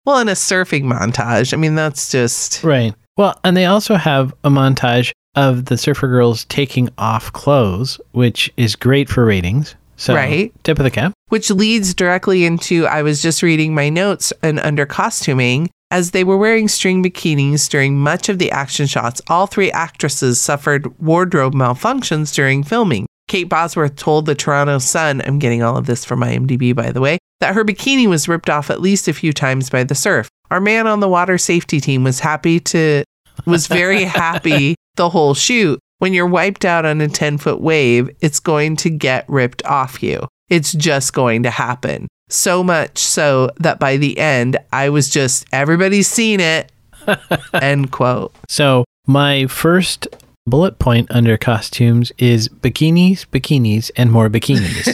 Well, 0.06 0.20
in 0.20 0.28
a 0.28 0.32
surfing 0.32 0.84
montage, 0.84 1.52
I 1.52 1.56
mean, 1.56 1.74
that's 1.74 2.12
just 2.12 2.62
Right. 2.62 2.94
Well, 3.16 3.36
and 3.42 3.56
they 3.56 3.64
also 3.66 3.96
have 3.96 4.32
a 4.44 4.50
montage 4.50 5.10
of 5.34 5.64
the 5.64 5.76
surfer 5.76 6.06
girls 6.06 6.44
taking 6.44 6.88
off 6.96 7.32
clothes, 7.32 8.00
which 8.12 8.48
is 8.56 8.76
great 8.76 9.08
for 9.08 9.24
ratings. 9.24 9.74
So, 9.96 10.14
Right. 10.14 10.52
tip 10.62 10.78
of 10.78 10.84
the 10.84 10.92
cap. 10.92 11.12
which 11.28 11.50
leads 11.50 11.92
directly 11.92 12.44
into 12.44 12.86
I 12.86 13.02
was 13.02 13.20
just 13.20 13.42
reading 13.42 13.74
my 13.74 13.88
notes 13.88 14.32
and 14.44 14.60
under 14.60 14.86
costuming. 14.86 15.68
As 15.90 16.12
they 16.12 16.22
were 16.22 16.36
wearing 16.38 16.68
string 16.68 17.02
bikinis 17.02 17.68
during 17.68 17.98
much 17.98 18.28
of 18.28 18.38
the 18.38 18.52
action 18.52 18.86
shots, 18.86 19.20
all 19.26 19.48
three 19.48 19.72
actresses 19.72 20.40
suffered 20.40 20.86
wardrobe 21.00 21.54
malfunctions 21.54 22.32
during 22.32 22.62
filming. 22.62 23.06
Kate 23.28 23.48
Bosworth 23.48 23.96
told 23.96 24.26
the 24.26 24.34
Toronto 24.34 24.78
Sun, 24.78 25.22
I'm 25.26 25.38
getting 25.38 25.62
all 25.62 25.76
of 25.76 25.86
this 25.86 26.04
from 26.04 26.20
IMDb 26.20 26.74
by 26.74 26.90
the 26.90 27.00
way, 27.00 27.18
that 27.40 27.54
her 27.54 27.64
bikini 27.64 28.06
was 28.06 28.28
ripped 28.28 28.50
off 28.50 28.70
at 28.70 28.80
least 28.80 29.08
a 29.08 29.12
few 29.12 29.32
times 29.32 29.70
by 29.70 29.84
the 29.84 29.94
surf. 29.94 30.28
Our 30.50 30.60
man 30.60 30.86
on 30.86 31.00
the 31.00 31.08
water 31.08 31.38
safety 31.38 31.80
team 31.80 32.04
was 32.04 32.20
happy 32.20 32.60
to 32.60 33.04
was 33.44 33.66
very 33.66 34.04
happy 34.04 34.76
the 34.96 35.10
whole 35.10 35.34
shoot. 35.34 35.78
When 35.98 36.12
you're 36.12 36.26
wiped 36.26 36.64
out 36.64 36.84
on 36.84 37.00
a 37.00 37.08
10 37.08 37.38
foot 37.38 37.60
wave, 37.60 38.10
it's 38.20 38.40
going 38.40 38.76
to 38.76 38.90
get 38.90 39.28
ripped 39.28 39.64
off 39.64 40.02
you. 40.02 40.28
It's 40.48 40.72
just 40.72 41.12
going 41.12 41.42
to 41.42 41.50
happen. 41.50 42.06
So 42.28 42.62
much 42.62 42.98
so 42.98 43.50
that 43.58 43.78
by 43.78 43.96
the 43.96 44.18
end, 44.18 44.58
I 44.72 44.90
was 44.90 45.08
just, 45.08 45.46
everybody's 45.52 46.08
seen 46.08 46.40
it. 46.40 46.70
End 47.54 47.92
quote. 47.92 48.34
So, 48.48 48.84
my 49.06 49.46
first 49.46 50.08
bullet 50.46 50.78
point 50.78 51.10
under 51.10 51.36
costumes 51.36 52.12
is 52.18 52.48
bikinis, 52.48 53.26
bikinis, 53.26 53.90
and 53.96 54.12
more 54.12 54.28
bikinis. 54.28 54.84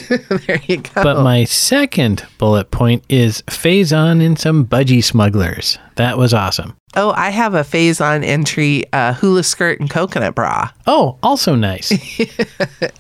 there 0.47 0.61
you 0.67 0.79
go. 0.79 1.03
but 1.03 1.23
my 1.23 1.45
second 1.45 2.27
bullet 2.39 2.71
point 2.71 3.05
is 3.09 3.43
Faizon 3.43 4.23
in 4.23 4.37
some 4.37 4.65
budgie 4.67 5.05
smugglers. 5.05 5.79
That 5.97 6.17
was 6.17 6.33
awesome. 6.33 6.75
oh, 6.97 7.13
I 7.17 7.31
have 7.31 7.55
a 7.55 7.61
Faizon 7.61 8.25
entry 8.25 8.85
uh, 8.93 9.13
hula 9.15 9.43
skirt 9.43 9.79
and 9.81 9.91
coconut 9.91 10.35
bra. 10.35 10.71
Oh, 10.87 11.19
also 11.23 11.55
nice. 11.55 11.93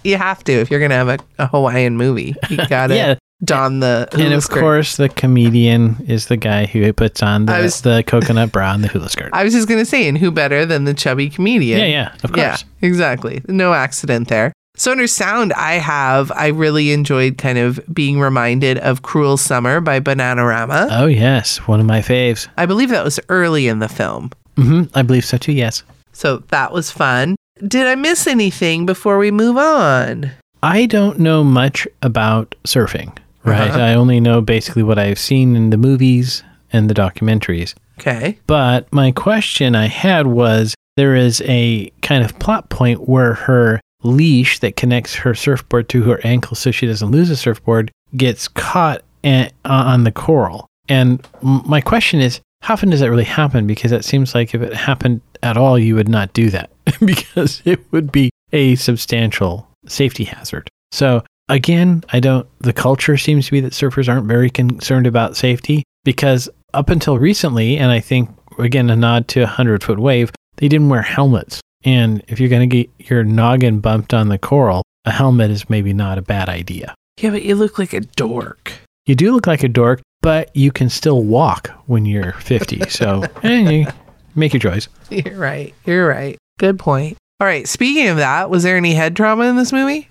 You 0.04 0.16
have 0.16 0.42
to 0.44 0.52
if 0.52 0.70
you're 0.70 0.80
going 0.80 0.90
to 0.90 0.96
have 0.96 1.08
a, 1.08 1.18
a 1.38 1.46
Hawaiian 1.46 1.96
movie. 1.96 2.34
You 2.50 2.56
got 2.68 2.90
it. 2.90 2.96
Yeah. 2.96 3.14
Don 3.44 3.81
the 3.81 4.09
hula 4.12 4.24
and 4.24 4.35
of 4.35 4.42
skirt. 4.44 4.61
course, 4.61 4.96
the 4.96 5.09
comedian 5.09 5.96
is 6.07 6.26
the 6.26 6.37
guy 6.37 6.66
who 6.66 6.92
puts 6.92 7.22
on 7.22 7.46
the, 7.46 7.52
was- 7.52 7.81
the 7.83 8.05
coconut 8.07 8.52
bra 8.52 8.72
and 8.74 8.85
the 8.85 8.88
hula 8.88 9.09
skirt. 9.09 9.31
I 9.35 9.44
was 9.44 9.52
just 9.52 9.68
going 9.68 9.81
to 9.81 9.85
say, 9.87 10.09
and 10.09 10.16
who 10.18 10.31
better 10.31 10.64
than 10.66 10.85
the 10.85 10.94
chubby 10.94 11.28
comedian? 11.28 11.78
yeah, 11.81 11.87
yeah, 11.87 12.14
of 12.22 12.33
course. 12.33 12.37
Yeah, 12.37 12.59
exactly. 12.88 13.42
No 13.48 13.72
accident 13.74 14.28
there. 14.28 14.52
So 14.74 14.90
under 14.92 15.07
sound, 15.07 15.52
I 15.52 15.74
have 15.74 16.33
I 16.33 16.46
really 16.48 16.92
enjoyed 16.92 17.37
kind 17.37 17.59
of 17.59 17.78
being 17.92 18.18
reminded 18.20 18.78
of 18.78 19.02
"Cruel 19.02 19.37
Summer" 19.37 19.81
by 19.83 20.00
Bananarama. 20.00 20.88
Oh, 20.90 21.07
yes. 21.07 21.59
One 21.68 21.78
of 21.78 21.85
my 21.85 22.00
faves. 22.00 22.48
I 22.57 22.64
believe 22.64 22.88
that 22.88 23.05
was 23.05 23.20
early 23.28 23.68
in 23.68 23.81
the 23.81 23.88
film, 23.88 24.31
hmm 24.57 24.85
I 24.94 25.02
believe 25.02 25.24
so 25.26 25.37
too, 25.37 25.52
yes. 25.52 25.83
so 26.12 26.38
that 26.48 26.72
was 26.72 26.90
fun. 26.90 27.37
Did 27.68 27.87
I 27.87 27.94
miss 27.96 28.26
anything 28.26 28.87
before 28.87 29.18
we 29.18 29.31
move 29.31 29.57
on? 29.59 30.31
I 30.62 30.87
don't 30.87 31.18
know 31.18 31.44
much 31.44 31.87
about 32.00 32.55
surfing, 32.64 33.16
right? 33.44 33.70
Uh-huh. 33.70 33.78
I 33.90 33.94
only 33.94 34.20
know 34.20 34.40
basically 34.40 34.83
what 34.83 34.98
I've 34.98 35.18
seen 35.18 35.57
in 35.57 35.70
the 35.70 35.76
movies 35.76 36.42
and 36.72 36.88
the 36.88 36.94
documentaries. 36.94 37.74
Okay. 37.98 38.38
But 38.46 38.92
my 38.92 39.12
question 39.12 39.74
I 39.76 39.87
had 39.87 40.26
was 40.26 40.74
there 40.96 41.14
is 41.14 41.42
a 41.46 41.90
kind 42.02 42.24
of 42.24 42.38
plot 42.38 42.68
point 42.70 43.09
where 43.09 43.35
her 43.35 43.81
leash 44.02 44.59
that 44.61 44.76
connects 44.76 45.14
her 45.14 45.35
surfboard 45.35 45.88
to 45.90 46.02
her 46.02 46.20
ankle 46.24 46.57
so 46.57 46.70
she 46.70 46.87
doesn't 46.87 47.11
lose 47.11 47.31
a 47.31 47.37
surfboard 47.37 47.90
gets 48.16 48.48
caught 48.48 49.02
a- 49.24 49.50
on 49.64 50.05
the 50.05 50.11
coral. 50.12 50.66
And 50.88 51.24
m- 51.42 51.62
my 51.66 51.81
question 51.81 52.20
is, 52.20 52.40
how 52.62 52.74
often 52.74 52.90
does 52.90 53.00
that 53.00 53.11
really 53.11 53.24
happen? 53.24 53.66
Because 53.66 53.92
it 53.92 54.05
seems 54.05 54.35
like 54.35 54.55
if 54.55 54.62
it 54.62 54.74
happened 54.74 55.20
at 55.42 55.57
all, 55.57 55.78
you 55.78 55.94
would 55.94 56.09
not 56.09 56.33
do 56.33 56.50
that 56.50 56.70
because 57.05 57.62
it 57.64 57.81
would 57.92 58.11
be 58.11 58.31
a 58.52 58.74
substantial 58.76 59.68
safety 59.87 60.24
hazard. 60.24 60.68
So 60.90 61.24
again, 61.52 62.04
I 62.12 62.20
don't, 62.20 62.46
the 62.60 62.72
culture 62.72 63.16
seems 63.16 63.46
to 63.46 63.52
be 63.52 63.60
that 63.60 63.72
surfers 63.72 64.08
aren't 64.08 64.26
very 64.26 64.50
concerned 64.50 65.06
about 65.06 65.36
safety 65.36 65.84
because 66.04 66.48
up 66.74 66.90
until 66.90 67.18
recently, 67.18 67.76
and 67.76 67.90
I 67.90 68.00
think 68.00 68.30
again, 68.58 68.90
a 68.90 68.96
nod 68.96 69.28
to 69.28 69.40
a 69.40 69.44
100 69.44 69.82
foot 69.82 69.98
wave, 69.98 70.32
they 70.56 70.68
didn't 70.68 70.88
wear 70.88 71.02
helmets. 71.02 71.60
And 71.84 72.22
if 72.28 72.38
you're 72.38 72.48
going 72.48 72.68
to 72.68 72.84
get 72.84 72.90
your 73.10 73.24
noggin 73.24 73.80
bumped 73.80 74.14
on 74.14 74.28
the 74.28 74.38
coral, 74.38 74.82
a 75.04 75.10
helmet 75.10 75.50
is 75.50 75.68
maybe 75.68 75.92
not 75.92 76.18
a 76.18 76.22
bad 76.22 76.48
idea. 76.48 76.94
Yeah, 77.20 77.30
but 77.30 77.42
you 77.42 77.54
look 77.54 77.78
like 77.78 77.92
a 77.92 78.00
dork. 78.00 78.72
You 79.06 79.14
do 79.14 79.32
look 79.32 79.46
like 79.46 79.64
a 79.64 79.68
dork, 79.68 80.00
but 80.20 80.54
you 80.54 80.70
can 80.70 80.88
still 80.88 81.22
walk 81.22 81.70
when 81.86 82.06
you're 82.06 82.32
50. 82.34 82.82
So, 82.88 83.24
you 83.42 83.86
make 84.34 84.52
your 84.52 84.60
choice. 84.60 84.88
You're 85.10 85.36
right. 85.36 85.74
You're 85.84 86.06
right. 86.06 86.38
Good 86.58 86.78
point. 86.78 87.18
All 87.40 87.46
right. 87.46 87.66
Speaking 87.66 88.08
of 88.08 88.18
that, 88.18 88.48
was 88.48 88.62
there 88.62 88.76
any 88.76 88.94
head 88.94 89.16
trauma 89.16 89.44
in 89.44 89.56
this 89.56 89.72
movie? 89.72 90.08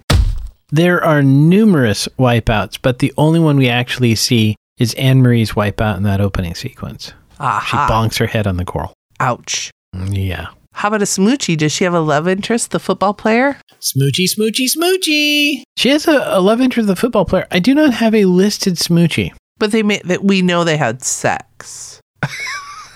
There 0.71 1.03
are 1.03 1.21
numerous 1.21 2.07
wipeouts, 2.17 2.79
but 2.81 2.99
the 2.99 3.13
only 3.17 3.39
one 3.39 3.57
we 3.57 3.67
actually 3.67 4.15
see 4.15 4.55
is 4.79 4.93
Anne 4.93 5.21
Marie's 5.21 5.51
wipeout 5.51 5.97
in 5.97 6.03
that 6.03 6.21
opening 6.21 6.55
sequence. 6.55 7.13
She 7.37 7.75
bonks 7.75 8.17
her 8.19 8.27
head 8.27 8.47
on 8.47 8.57
the 8.57 8.65
coral. 8.65 8.93
Ouch. 9.19 9.71
Mm, 9.95 10.15
yeah. 10.15 10.47
How 10.73 10.87
about 10.87 11.01
a 11.01 11.05
smoochie? 11.05 11.57
Does 11.57 11.73
she 11.73 11.83
have 11.83 11.93
a 11.93 11.99
love 11.99 12.27
interest, 12.27 12.71
the 12.71 12.79
football 12.79 13.13
player? 13.13 13.59
Smoochie, 13.81 14.29
smoochie, 14.29 14.69
smoochie. 14.77 15.63
She 15.75 15.89
has 15.89 16.07
a, 16.07 16.23
a 16.27 16.39
love 16.39 16.61
interest 16.61 16.87
the 16.87 16.95
football 16.95 17.25
player. 17.25 17.45
I 17.51 17.59
do 17.59 17.75
not 17.75 17.93
have 17.95 18.15
a 18.15 18.25
listed 18.25 18.75
smoochie. 18.75 19.33
But 19.57 19.71
they 19.71 19.83
made 19.83 20.03
that 20.05 20.23
we 20.23 20.41
know 20.41 20.63
they 20.63 20.77
had 20.77 21.03
sex. 21.03 21.99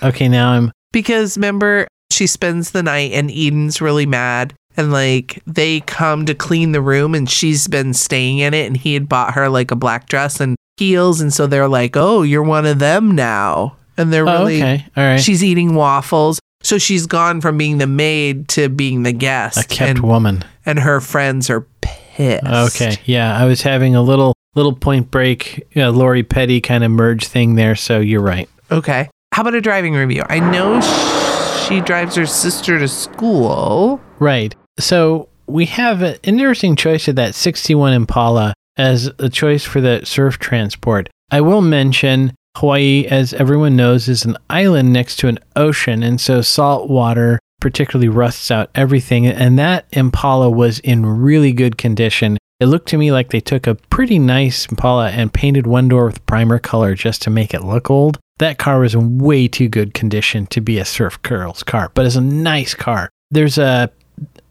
Okay, 0.02 0.28
now 0.28 0.50
I'm 0.52 0.72
Because 0.92 1.36
remember, 1.36 1.86
She 2.10 2.26
spends 2.26 2.70
the 2.70 2.82
night 2.82 3.12
and 3.12 3.30
Eden's 3.30 3.80
really 3.80 4.06
mad. 4.06 4.54
And 4.76 4.92
like 4.92 5.42
they 5.46 5.80
come 5.80 6.26
to 6.26 6.34
clean 6.34 6.72
the 6.72 6.80
room 6.82 7.14
and 7.14 7.28
she's 7.30 7.66
been 7.66 7.94
staying 7.94 8.38
in 8.38 8.52
it 8.54 8.66
and 8.66 8.76
he 8.76 8.94
had 8.94 9.08
bought 9.08 9.34
her 9.34 9.48
like 9.48 9.70
a 9.70 9.76
black 9.76 10.08
dress 10.08 10.40
and 10.40 10.56
heels. 10.76 11.20
And 11.20 11.32
so 11.32 11.46
they're 11.46 11.68
like, 11.68 11.96
oh, 11.96 12.22
you're 12.22 12.42
one 12.42 12.66
of 12.66 12.78
them 12.78 13.12
now. 13.14 13.76
And 13.96 14.12
they're 14.12 14.28
Oh, 14.28 14.40
really, 14.40 14.56
okay. 14.62 14.84
All 14.96 15.04
right. 15.04 15.20
she's 15.20 15.42
eating 15.42 15.74
waffles. 15.74 16.38
So 16.62 16.78
she's 16.78 17.06
gone 17.06 17.40
from 17.40 17.56
being 17.56 17.78
the 17.78 17.86
maid 17.86 18.48
to 18.50 18.68
being 18.68 19.02
the 19.04 19.12
guest. 19.12 19.56
a 19.58 19.64
kept 19.66 19.90
and, 19.90 20.00
woman. 20.00 20.44
and 20.66 20.78
her 20.80 21.00
friends 21.00 21.48
are 21.48 21.62
pissed. 21.80 22.44
Okay. 22.44 22.96
Yeah, 23.04 23.36
I 23.38 23.44
was 23.44 23.62
having 23.62 23.94
a 23.94 24.02
little 24.02 24.34
little 24.54 24.74
point 24.74 25.10
break, 25.10 25.66
uh, 25.76 25.90
Lori 25.90 26.22
Petty 26.22 26.60
kind 26.60 26.82
of 26.82 26.90
merge 26.90 27.26
thing 27.26 27.54
there. 27.54 27.76
So 27.76 28.00
you're 28.00 28.22
right. 28.22 28.48
Okay. 28.70 29.08
How 29.32 29.42
about 29.42 29.54
a 29.54 29.60
driving 29.60 29.94
review? 29.94 30.22
I 30.28 30.40
know 30.40 30.80
she 31.68 31.80
drives 31.80 32.16
her 32.16 32.26
sister 32.26 32.78
to 32.78 32.88
school. 32.88 34.00
Right. 34.18 34.54
So 34.78 35.28
we 35.46 35.66
have 35.66 36.02
an 36.02 36.16
interesting 36.22 36.76
choice 36.76 37.08
of 37.08 37.16
that 37.16 37.34
61 37.34 37.92
Impala 37.92 38.54
as 38.76 39.10
a 39.18 39.28
choice 39.28 39.64
for 39.64 39.80
the 39.80 40.04
surf 40.04 40.38
transport. 40.38 41.08
I 41.30 41.40
will 41.40 41.62
mention 41.62 42.34
Hawaii, 42.56 43.06
as 43.06 43.34
everyone 43.34 43.76
knows, 43.76 44.08
is 44.08 44.24
an 44.24 44.36
island 44.48 44.92
next 44.92 45.16
to 45.16 45.28
an 45.28 45.38
ocean, 45.56 46.02
and 46.02 46.20
so 46.20 46.40
salt 46.40 46.88
water 46.88 47.38
particularly 47.60 48.08
rusts 48.08 48.50
out 48.50 48.70
everything. 48.74 49.26
And 49.26 49.58
that 49.58 49.86
Impala 49.92 50.50
was 50.50 50.78
in 50.80 51.04
really 51.04 51.52
good 51.52 51.78
condition. 51.78 52.38
It 52.60 52.66
looked 52.66 52.88
to 52.90 52.98
me 52.98 53.12
like 53.12 53.30
they 53.30 53.40
took 53.40 53.66
a 53.66 53.74
pretty 53.74 54.18
nice 54.18 54.66
Impala 54.66 55.10
and 55.10 55.32
painted 55.32 55.66
one 55.66 55.88
door 55.88 56.06
with 56.06 56.24
primer 56.26 56.58
color 56.58 56.94
just 56.94 57.22
to 57.22 57.30
make 57.30 57.52
it 57.52 57.64
look 57.64 57.90
old. 57.90 58.18
That 58.38 58.58
car 58.58 58.80
was 58.80 58.94
in 58.94 59.18
way 59.18 59.48
too 59.48 59.68
good 59.68 59.94
condition 59.94 60.46
to 60.48 60.60
be 60.60 60.78
a 60.78 60.84
surf 60.84 61.20
girl's 61.22 61.62
car, 61.62 61.90
but 61.94 62.06
it's 62.06 62.16
a 62.16 62.20
nice 62.20 62.74
car. 62.74 63.10
There's 63.30 63.58
a 63.58 63.90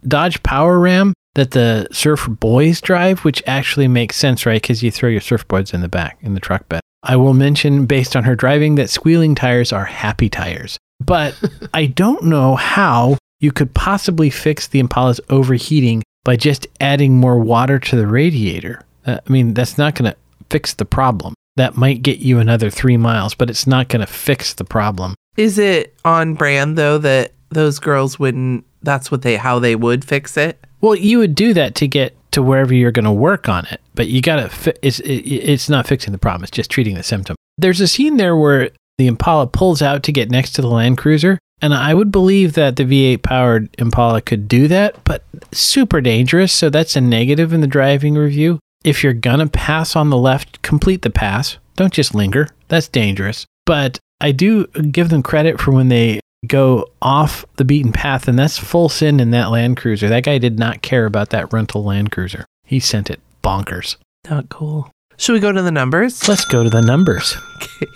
Dodge 0.07 0.41
Power 0.43 0.79
Ram 0.79 1.13
that 1.35 1.51
the 1.51 1.87
surf 1.91 2.27
boys 2.29 2.81
drive, 2.81 3.19
which 3.19 3.43
actually 3.45 3.87
makes 3.87 4.15
sense, 4.15 4.45
right? 4.45 4.61
Because 4.61 4.81
you 4.81 4.91
throw 4.91 5.09
your 5.09 5.21
surfboards 5.21 5.73
in 5.73 5.81
the 5.81 5.89
back 5.89 6.17
in 6.21 6.33
the 6.33 6.39
truck 6.39 6.67
bed. 6.69 6.81
I 7.03 7.17
will 7.17 7.33
mention, 7.33 7.85
based 7.85 8.15
on 8.15 8.23
her 8.23 8.35
driving, 8.35 8.75
that 8.75 8.89
squealing 8.89 9.35
tires 9.35 9.71
are 9.71 9.85
happy 9.85 10.29
tires. 10.29 10.77
But 11.03 11.39
I 11.73 11.85
don't 11.87 12.25
know 12.25 12.55
how 12.55 13.17
you 13.39 13.51
could 13.51 13.73
possibly 13.73 14.29
fix 14.29 14.67
the 14.67 14.79
Impala's 14.79 15.21
overheating 15.29 16.03
by 16.23 16.35
just 16.35 16.67
adding 16.81 17.17
more 17.17 17.37
water 17.37 17.79
to 17.79 17.95
the 17.95 18.07
radiator. 18.07 18.81
Uh, 19.05 19.19
I 19.27 19.31
mean, 19.31 19.53
that's 19.53 19.77
not 19.77 19.95
going 19.95 20.11
to 20.11 20.17
fix 20.49 20.73
the 20.73 20.85
problem. 20.85 21.35
That 21.57 21.77
might 21.77 22.01
get 22.01 22.19
you 22.19 22.39
another 22.39 22.69
three 22.69 22.97
miles, 22.97 23.35
but 23.35 23.49
it's 23.49 23.67
not 23.67 23.87
going 23.87 24.05
to 24.05 24.11
fix 24.11 24.53
the 24.53 24.65
problem. 24.65 25.15
Is 25.37 25.59
it 25.59 25.93
on 26.03 26.33
brand 26.33 26.77
though 26.77 26.97
that 26.97 27.33
those 27.49 27.79
girls 27.79 28.17
wouldn't 28.17 28.65
that's 28.85 29.11
what 29.11 29.21
they 29.23 29.35
how 29.37 29.59
they 29.59 29.75
would 29.75 30.05
fix 30.05 30.37
it? 30.37 30.63
Well, 30.81 30.95
you 30.95 31.17
would 31.19 31.35
do 31.35 31.53
that 31.53 31.75
to 31.75 31.87
get 31.87 32.15
to 32.31 32.43
wherever 32.43 32.73
you're 32.73 32.91
going 32.91 33.05
to 33.05 33.11
work 33.11 33.49
on 33.49 33.65
it, 33.67 33.81
but 33.93 34.07
you 34.07 34.21
got 34.21 34.35
to. 34.35 34.49
Fi- 34.49 34.73
it's 34.81 34.99
it, 34.99 35.23
it's 35.23 35.69
not 35.69 35.87
fixing 35.87 36.11
the 36.11 36.17
problem; 36.17 36.43
it's 36.43 36.51
just 36.51 36.69
treating 36.69 36.95
the 36.95 37.03
symptom. 37.03 37.35
There's 37.57 37.81
a 37.81 37.87
scene 37.87 38.17
there 38.17 38.35
where 38.35 38.69
the 38.97 39.07
Impala 39.07 39.47
pulls 39.47 39.81
out 39.81 40.03
to 40.03 40.11
get 40.11 40.29
next 40.29 40.51
to 40.53 40.61
the 40.61 40.67
Land 40.67 40.97
Cruiser, 40.97 41.39
and 41.61 41.73
I 41.73 41.93
would 41.93 42.11
believe 42.11 42.53
that 42.53 42.75
the 42.75 42.83
V8 42.83 43.23
powered 43.23 43.73
Impala 43.79 44.21
could 44.21 44.47
do 44.47 44.67
that, 44.67 45.03
but 45.05 45.23
super 45.51 46.01
dangerous. 46.01 46.53
So 46.53 46.69
that's 46.69 46.95
a 46.95 47.01
negative 47.01 47.53
in 47.53 47.61
the 47.61 47.67
driving 47.67 48.15
review. 48.15 48.59
If 48.83 49.03
you're 49.03 49.13
gonna 49.13 49.47
pass 49.47 49.95
on 49.95 50.09
the 50.09 50.17
left, 50.17 50.61
complete 50.61 51.01
the 51.01 51.09
pass. 51.09 51.57
Don't 51.75 51.93
just 51.93 52.13
linger. 52.13 52.49
That's 52.67 52.87
dangerous. 52.87 53.45
But 53.65 53.99
I 54.21 54.31
do 54.31 54.67
give 54.67 55.09
them 55.09 55.23
credit 55.23 55.59
for 55.59 55.71
when 55.71 55.89
they 55.89 56.19
go 56.45 56.87
off 57.01 57.45
the 57.57 57.65
beaten 57.65 57.91
path, 57.91 58.27
and 58.27 58.37
that's 58.39 58.57
full 58.57 58.89
sin 58.89 59.19
in 59.19 59.31
that 59.31 59.51
Land 59.51 59.77
Cruiser. 59.77 60.07
That 60.09 60.23
guy 60.23 60.37
did 60.37 60.57
not 60.59 60.81
care 60.81 61.05
about 61.05 61.29
that 61.31 61.51
rental 61.51 61.83
Land 61.83 62.11
Cruiser. 62.11 62.45
He 62.63 62.79
sent 62.79 63.09
it 63.09 63.19
bonkers. 63.43 63.97
Not 64.29 64.49
cool. 64.49 64.89
Should 65.17 65.33
we 65.33 65.39
go 65.39 65.51
to 65.51 65.61
the 65.61 65.71
numbers? 65.71 66.27
Let's 66.27 66.45
go 66.45 66.63
to 66.63 66.69
the 66.69 66.81
numbers. 66.81 67.35
Okay. 67.61 67.87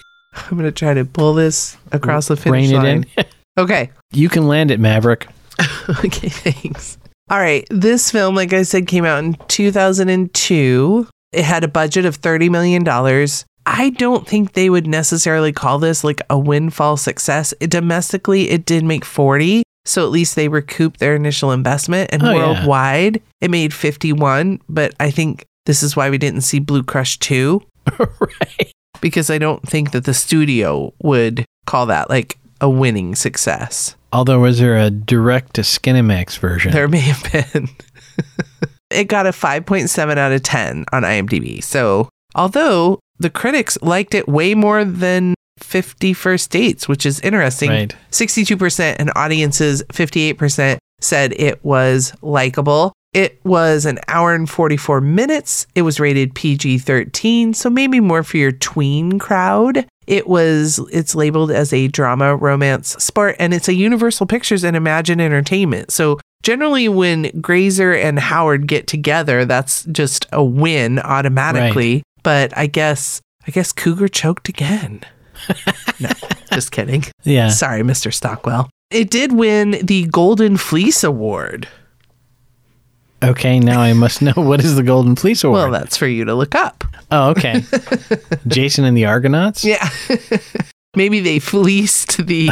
I'm 0.52 0.58
gonna 0.58 0.72
try 0.72 0.94
to 0.94 1.06
pull 1.06 1.34
this 1.34 1.76
across 1.92 2.28
the 2.28 2.38
finish 2.38 2.70
it 2.70 2.76
line. 2.76 3.06
in. 3.18 3.26
Okay. 3.58 3.90
you 4.14 4.30
can 4.30 4.48
land 4.48 4.72
it, 4.72 4.80
Maverick. 4.80 5.28
okay, 5.90 6.30
thanks. 6.30 6.98
All 7.30 7.40
right. 7.40 7.68
This 7.70 8.12
film, 8.12 8.36
like 8.36 8.54
I 8.54 8.62
said, 8.62 8.88
came 8.88 9.06
out 9.06 9.24
in 9.24 9.34
2002. 9.48 11.08
It 11.34 11.44
had 11.44 11.64
a 11.64 11.68
budget 11.68 12.06
of 12.06 12.22
$30 12.22 12.50
million. 12.50 12.84
I 13.72 13.92
don't 13.92 14.28
think 14.28 14.54
they 14.54 14.70
would 14.70 14.88
necessarily 14.88 15.52
call 15.54 15.78
this 15.78 16.04
like 16.04 16.22
a 16.30 16.38
windfall 16.40 16.98
success. 16.98 17.54
It, 17.60 17.70
domestically, 17.70 18.50
it 18.50 18.66
did 18.66 18.84
make 18.84 19.06
40. 19.06 19.62
So 19.86 20.04
at 20.04 20.12
least 20.12 20.36
they 20.36 20.48
recouped 20.48 21.00
their 21.00 21.16
initial 21.16 21.52
investment. 21.52 22.10
And 22.12 22.24
Oh, 22.24 22.32
yeah. 22.32 22.36
worldwide, 22.36 23.22
it 23.42 23.52
made 23.52 23.74
51. 23.74 24.60
But 24.68 24.94
I 25.00 25.12
think 25.12 25.46
this 25.66 25.84
is 25.84 25.96
why 25.96 26.10
we 26.10 26.18
didn't 26.18 26.42
see 26.42 26.60
Blue 26.60 26.82
Crush 26.84 27.18
2 27.20 27.62
right. 28.00 28.72
because 29.02 29.30
I 29.30 29.38
don't 29.38 29.62
think 29.68 29.92
that 29.92 30.06
the 30.06 30.14
studio 30.16 30.92
would 31.04 31.46
call 31.66 31.86
that 31.88 32.10
like 32.10 32.38
a 32.62 32.70
winning 32.70 33.14
success. 33.16 33.96
Although, 34.12 34.40
was 34.40 34.58
there 34.58 34.76
a 34.78 34.90
direct 34.90 35.54
to 35.54 35.62
Skinemax 35.62 36.40
version? 36.40 36.72
There 36.72 36.88
may 36.88 37.00
have 37.02 37.54
been. 37.54 37.70
it 38.90 39.06
got 39.06 39.28
a 39.28 39.32
5.7 39.32 40.18
out 40.18 40.32
of 40.32 40.42
10 40.42 40.86
on 40.92 41.04
IMDb. 41.04 41.64
So, 41.64 42.10
although 42.34 43.00
the 43.20 43.30
critics 43.30 43.78
liked 43.82 44.14
it 44.14 44.28
way 44.28 44.56
more 44.56 44.84
than 44.86 45.36
50 45.60 46.14
First 46.14 46.52
Dates, 46.52 46.88
which 46.88 47.06
is 47.06 47.20
interesting. 47.20 47.70
Right. 47.70 47.96
62% 48.12 48.96
and 48.98 49.12
audiences, 49.16 49.84
58% 49.90 50.78
said 51.02 51.34
it 51.34 51.64
was 51.64 52.14
likable. 52.22 52.94
It 53.14 53.40
was 53.44 53.86
an 53.86 54.00
hour 54.08 54.36
and 54.36 54.48
44 54.48 55.02
minutes. 55.02 55.66
It 55.74 55.82
was 55.82 56.00
rated 56.00 56.36
PG 56.36 56.80
13, 56.80 57.54
so 57.54 57.70
maybe 57.70 58.00
more 58.00 58.24
for 58.24 58.38
your 58.38 58.52
tween 58.52 59.18
crowd. 59.18 59.88
It 60.06 60.28
was, 60.28 60.80
it's 60.92 61.16
labeled 61.16 61.52
as 61.52 61.74
a 61.74 61.88
drama, 61.88 62.36
romance, 62.36 62.90
sport, 63.04 63.36
and 63.40 63.54
it's 63.54 63.68
a 63.68 63.74
Universal 63.74 64.28
Pictures 64.28 64.64
and 64.64 64.76
Imagine 64.76 65.20
Entertainment. 65.20 65.92
So 65.92 66.20
generally, 66.44 66.88
when 66.88 67.32
Grazer 67.42 67.94
and 67.94 68.20
Howard 68.20 68.68
get 68.68 68.88
together, 68.88 69.44
that's 69.46 69.86
just 69.86 70.28
a 70.32 70.44
win 70.44 71.00
automatically. 71.00 72.04
But 72.24 72.58
I 72.58 72.68
guess, 72.68 73.22
I 73.48 73.52
guess 73.52 73.72
Cougar 73.72 74.10
choked 74.10 74.50
again. 74.50 75.02
no, 76.00 76.10
just 76.52 76.72
kidding. 76.72 77.06
yeah. 77.24 77.50
Sorry, 77.50 77.82
Mr. 77.82 78.14
Stockwell. 78.14 78.70
It 78.92 79.10
did 79.10 79.34
win 79.34 79.78
the 79.84 80.06
Golden 80.08 80.58
Fleece 80.58 81.04
Award. 81.04 81.68
Okay, 83.22 83.60
now 83.60 83.82
I 83.82 83.94
must 83.94 84.22
know 84.22 84.34
what 84.36 84.64
is 84.64 84.76
the 84.76 84.84
Golden 84.84 85.16
Fleece 85.16 85.44
Award. 85.44 85.72
Well, 85.72 85.72
that's 85.72 85.98
for 85.98 86.08
you 86.08 86.26
to 86.26 86.34
look 86.34 86.56
up. 86.56 86.84
oh, 87.12 87.30
okay. 87.32 87.64
Jason 88.48 88.86
and 88.86 88.96
the 88.96 89.06
Argonauts? 89.06 89.64
Yeah. 89.64 89.88
Maybe 90.96 91.20
they 91.20 91.38
fleeced 91.38 92.26
the 92.26 92.48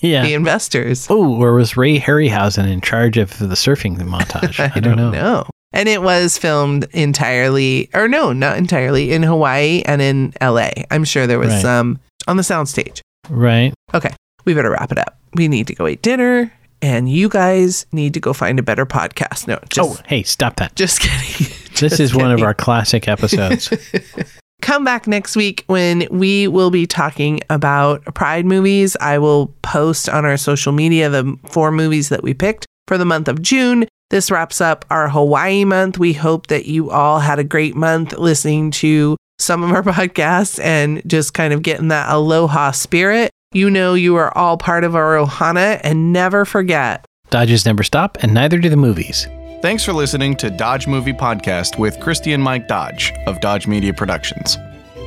the 0.00 0.34
investors. 0.34 1.08
Oh, 1.10 1.34
or 1.42 1.54
was 1.54 1.76
Ray 1.76 1.98
Harryhausen 1.98 2.70
in 2.70 2.80
charge 2.80 3.16
of 3.16 3.36
the 3.38 3.56
surfing 3.56 3.98
montage? 3.98 4.60
I, 4.60 4.78
don't, 4.78 4.96
know. 4.96 5.46
And 5.76 5.88
it 5.88 6.00
was 6.02 6.38
filmed 6.38 6.86
entirely, 6.92 7.90
or 7.94 8.08
no, 8.08 8.32
not 8.32 8.56
entirely, 8.56 9.12
in 9.12 9.22
Hawaii 9.22 9.82
and 9.84 10.00
in 10.00 10.32
LA. 10.40 10.70
I'm 10.90 11.04
sure 11.04 11.26
there 11.26 11.38
was 11.38 11.50
Right. 11.52 11.62
some 11.62 11.98
on 12.26 12.36
the 12.38 12.42
soundstage. 12.42 13.00
Right. 13.28 13.74
Okay, 13.92 14.10
we 14.44 14.54
better 14.54 14.70
wrap 14.70 14.90
it 14.90 14.98
up. 14.98 15.18
We 15.34 15.48
need 15.48 15.66
to 15.66 15.74
go 15.74 15.86
eat 15.86 16.00
dinner, 16.02 16.50
and 16.80 17.10
you 17.10 17.28
guys 17.28 17.84
need 17.92 18.14
to 18.14 18.20
go 18.20 18.32
find 18.32 18.58
a 18.58 18.62
better 18.62 18.86
podcast. 18.86 19.46
No, 19.46 19.58
just, 19.68 20.00
oh, 20.00 20.02
hey, 20.06 20.22
stop 20.22 20.56
that. 20.56 20.74
just 20.76 21.00
kidding. 21.02 21.52
This 21.72 21.80
Just 21.90 22.00
is 22.00 22.14
one 22.14 22.32
of 22.32 22.42
our 22.42 22.54
classic 22.54 23.06
episodes. 23.06 23.70
come 24.62 24.82
back 24.82 25.06
next 25.06 25.36
week 25.36 25.62
when 25.66 26.08
we 26.10 26.48
will 26.48 26.70
be 26.70 26.86
talking 26.86 27.40
about 27.50 28.02
Pride 28.14 28.46
movies. 28.46 28.96
I 29.00 29.18
will 29.18 29.48
post 29.62 30.08
on 30.08 30.24
our 30.24 30.38
social 30.38 30.72
media 30.72 31.10
the 31.10 31.36
four 31.50 31.70
movies 31.70 32.08
that 32.08 32.22
we 32.22 32.32
picked 32.32 32.64
for 32.88 32.96
the 32.96 33.04
month 33.04 33.28
of 33.28 33.42
June. 33.42 33.86
This 34.10 34.30
wraps 34.30 34.60
up 34.60 34.84
our 34.90 35.08
Hawaii 35.08 35.64
month. 35.64 35.98
We 35.98 36.12
hope 36.12 36.46
that 36.46 36.66
you 36.66 36.90
all 36.90 37.20
had 37.20 37.38
a 37.38 37.44
great 37.44 37.74
month 37.74 38.16
listening 38.16 38.70
to 38.72 39.16
some 39.38 39.62
of 39.62 39.72
our 39.72 39.82
podcasts 39.82 40.62
and 40.62 41.02
just 41.06 41.34
kind 41.34 41.52
of 41.52 41.62
getting 41.62 41.88
that 41.88 42.08
aloha 42.08 42.70
spirit. 42.70 43.30
You 43.52 43.70
know, 43.70 43.94
you 43.94 44.16
are 44.16 44.36
all 44.36 44.56
part 44.56 44.84
of 44.84 44.94
our 44.94 45.16
Ohana 45.16 45.80
and 45.82 46.12
never 46.12 46.44
forget 46.44 47.04
Dodges 47.30 47.66
never 47.66 47.82
stop, 47.82 48.18
and 48.22 48.32
neither 48.32 48.58
do 48.58 48.68
the 48.68 48.76
movies. 48.76 49.26
Thanks 49.60 49.84
for 49.84 49.92
listening 49.92 50.36
to 50.36 50.50
Dodge 50.50 50.86
Movie 50.86 51.12
Podcast 51.12 51.78
with 51.78 51.98
Christi 51.98 52.32
and 52.32 52.42
Mike 52.42 52.68
Dodge 52.68 53.12
of 53.26 53.40
Dodge 53.40 53.66
Media 53.66 53.92
Productions. 53.92 54.56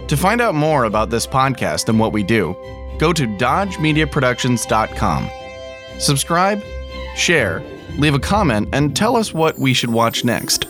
To 0.08 0.18
find 0.18 0.42
out 0.42 0.56
more 0.56 0.84
about 0.84 1.10
this 1.10 1.26
podcast 1.26 1.88
and 1.88 2.00
what 2.00 2.12
we 2.12 2.24
do, 2.24 2.56
go 3.00 3.14
to 3.14 3.26
dodgemediaproductions.com. 3.26 5.30
Subscribe, 6.00 6.62
share, 7.16 7.64
leave 7.98 8.14
a 8.14 8.20
comment, 8.20 8.70
and 8.74 8.96
tell 8.96 9.16
us 9.16 9.34
what 9.34 9.58
we 9.58 9.74
should 9.74 9.92
watch 9.92 10.24
next. 10.24 10.66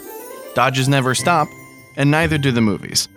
Dodges 0.56 0.88
never 0.88 1.14
stop, 1.14 1.48
and 1.96 2.10
neither 2.12 2.38
do 2.38 2.52
the 2.52 2.62
movies. 2.62 3.08